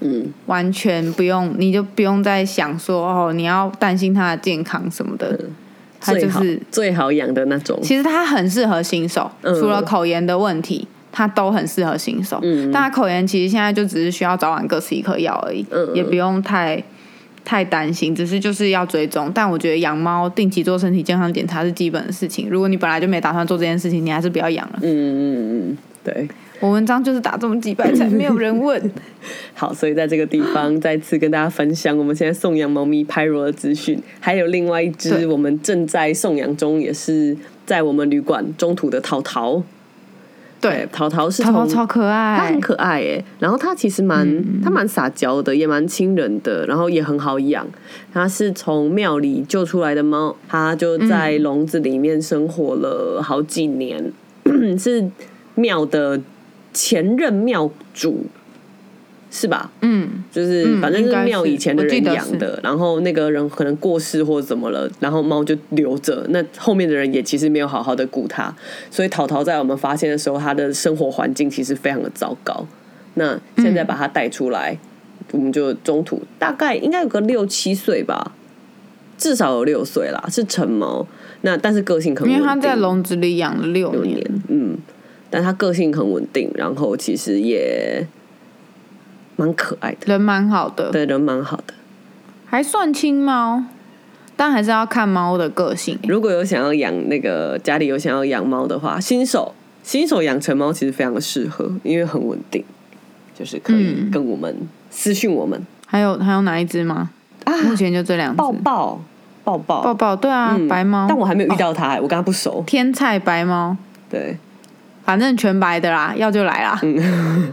[0.00, 5.38] 嗯完全不用，你就不用再想说哦，你要担心它的健康什么的。
[6.00, 7.76] 它就是，最好养的那种。
[7.82, 12.38] 其实它很适合新手，嗯除了口炎的问题，它都很适合新手。
[12.42, 16.80] 嗯但它口炎其实现在就只是需要早晚各吃一颗药而已，嗯也不用太
[17.48, 19.32] 太担心，只是就是要追踪。
[19.34, 22.46] 但我觉得养猫定期做身体健康检查是基本的事情。
[22.50, 24.78] 如果你本来就没打算做这件事情，你还是不要养了。
[24.82, 26.28] 嗯嗯嗯，对。
[26.60, 28.78] 我文章就是打这么几百才没有人问。
[29.54, 37.34] 好，所以在这个地方再次跟大家分享我们现在送养猫咪 Pyro 的资讯，还有另外一只我们正在送养中，也是
[37.64, 39.62] 在我们旅馆中途的淘淘。
[40.60, 44.26] 对，淘淘是从淘淘超可它爱很，可爱耶，然后它其实蛮，
[44.62, 47.66] 它蛮撒娇的，也蛮亲人的，然后也很好养。
[48.12, 54.12] 它是从庙里救出来的猫，它就在笼子里面生活了好几年，
[54.76, 55.08] 是
[55.54, 56.20] 庙的
[56.72, 58.26] 前任庙主
[59.30, 59.70] 是吧？
[59.82, 68.54] 嗯，就是嗯反正是庙以前的人养的，然后那个人可能过世或者怎么了，然后猫就留着，那后面的人也其实没有好好的顾它，
[68.90, 72.66] 所以淘淘在我们发现的时候，它的生活环境其实非常的糟糕。
[73.14, 74.78] 那现在把它带出来，
[75.32, 78.32] 我们就中途大概应该有个六七岁吧，
[79.18, 81.06] 至少有六岁啦，是成猫。
[81.42, 84.78] 那但是个性很稳定，因为它在笼子里养了六年，六年，嗯，
[85.30, 88.06] 但它个性很稳定，然后其实也
[89.38, 91.72] 蛮可爱的，人蛮好的，对人蛮好的。
[92.44, 93.62] 还算亲猫，
[94.36, 95.96] 但还是要看猫的个性。
[96.08, 102.64] 如果有想要养那个家里有想要养猫的话，新手新手养成猫其实非常的适合，因为很稳定，
[103.38, 104.56] 就是可以嗯跟我们
[104.90, 107.10] 私讯我们还有还有哪一只吗？
[107.44, 108.36] 啊，目前就这两只。
[108.36, 109.00] 抱抱
[109.44, 111.06] 抱抱抱抱，对啊，嗯白猫。
[111.08, 112.64] 但我还没有遇哦到它、我跟它不熟。
[112.66, 113.76] 天菜白猫，
[114.10, 114.36] 对，
[115.04, 116.78] 反正全白的啦，要就来啦。
[116.82, 117.52] 嗯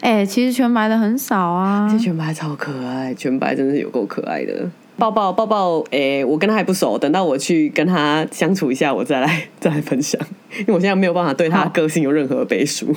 [0.00, 1.98] 哎、其实全白的很少啊这。
[1.98, 4.68] 全白超可爱，全白真的是有够可爱的。
[4.98, 10.20] 抱抱抱抱，诶、我跟他还不熟，等到我去跟他相处一下，我再来 再来分享，
[10.58, 12.94] 因为我现在没有办法对他的个性有任何背书。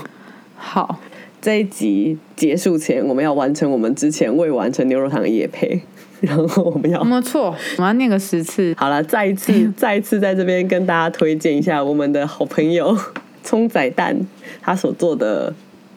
[0.55, 0.99] 好，
[1.41, 5.81] 这一集结束前，我们要完成我们之前未完成牛肉汤的夜配，
[6.21, 8.75] 然后我们要没错，我要念个十次。
[8.77, 12.95] 好了，再一次 再一次在这边跟大家推荐一下我们的好朋友
[13.41, 14.15] 葱仔蛋
[14.61, 15.53] 他所做的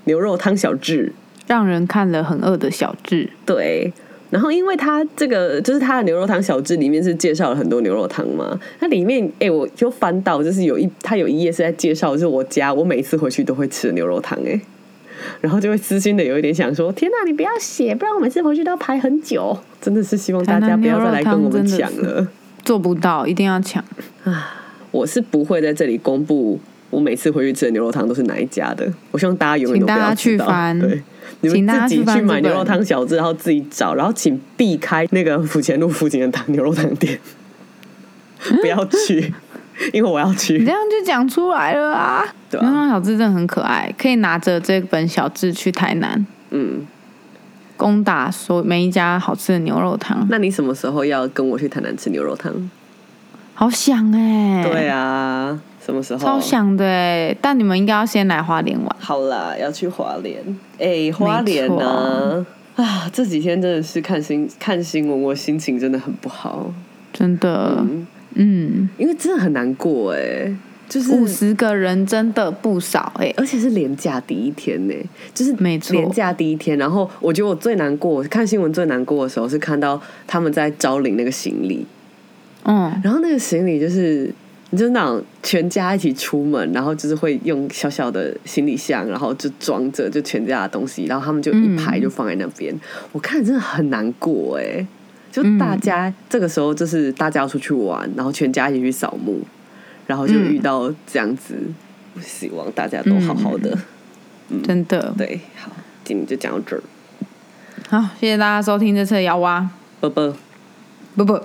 [0.08, 1.12] 牛肉汤小志。
[1.46, 3.90] 让人看了很饿的小智，对，
[4.28, 14.60] 然后因为他这个就是他的牛肉汤小志里面是介绍了很多牛肉汤嘛，那里面哎、我就翻到就是有一他有一页是在介绍，就是我家我每次回去都会吃的牛肉汤哎。
[15.40, 19.58] 然后就会私心的有一点想说，天哪，你不要写，不然我每次回去都要排很久。
[19.80, 22.28] 真的是希望大家不要再来跟我们抢了。
[22.62, 23.82] 做不到，一定要抢
[24.24, 24.54] 啊。
[24.90, 28.90] 我是不会在这里公布我每次回去吃的牛肉汤都是哪一家的。
[29.10, 30.14] 我希望大家永远都不要。
[30.14, 31.02] 去翻对，
[31.42, 37.18] 你们自己去买牛肉汤小志，然后自己找，然后请避开那个府前路附近的汤牛肉汤店，
[38.62, 39.32] 不要去，
[39.92, 40.72] 因为我要去你去这。
[40.72, 42.24] 样就讲出来了啊！
[42.50, 46.86] 对啊牛肉汤小志真的很可爱，可以拿着这本小志去台南嗯，
[47.76, 50.26] 攻打所每一家好吃的牛肉汤。
[50.30, 52.70] 那你什么时候要跟我去台南吃牛肉汤？
[53.58, 56.20] 好想哎、对啊，什么时候？
[56.20, 57.36] 超想的哎！
[57.42, 58.96] 但你们应该要先来花莲玩。
[59.00, 60.40] 好啦，要去花莲。
[60.78, 62.46] 哎、花莲呢、
[62.76, 63.10] 啊？
[63.12, 66.72] 这几天真的是看新看新闻，我心情真的很不好。
[67.12, 70.54] 真的，嗯，嗯，因为真的很难过哎，
[70.88, 74.94] 就是五十个人真的不少哎、而且是连假第一天呢，
[75.34, 76.78] 就是没错连假第一天。
[76.78, 81.84] 然后我觉得我最难过，看新闻最难过的时候是看到他们在招领那个行李，
[82.68, 84.32] 嗯，然后那个行李就是。
[84.70, 92.78] 你就是那种全家一起出门，然后就是会用小小的行李箱，然后就装着就全家的东西，然后他们就一排就放在那边。
[93.12, 94.86] 我看真的很难过哎，
[95.32, 99.40] 就大家、这个时候就是大家要出去玩，然后全家一起去扫墓，
[100.06, 101.54] 然后就遇到这样子。
[102.12, 103.74] 我希望大家都好好的。
[104.62, 105.14] 真的。
[105.16, 105.72] 对，好，
[106.04, 106.82] 今天就讲到这儿，
[107.88, 110.36] 好，谢谢大家收听这次的摇蛙，啵啵。
[111.16, 111.40] 不不。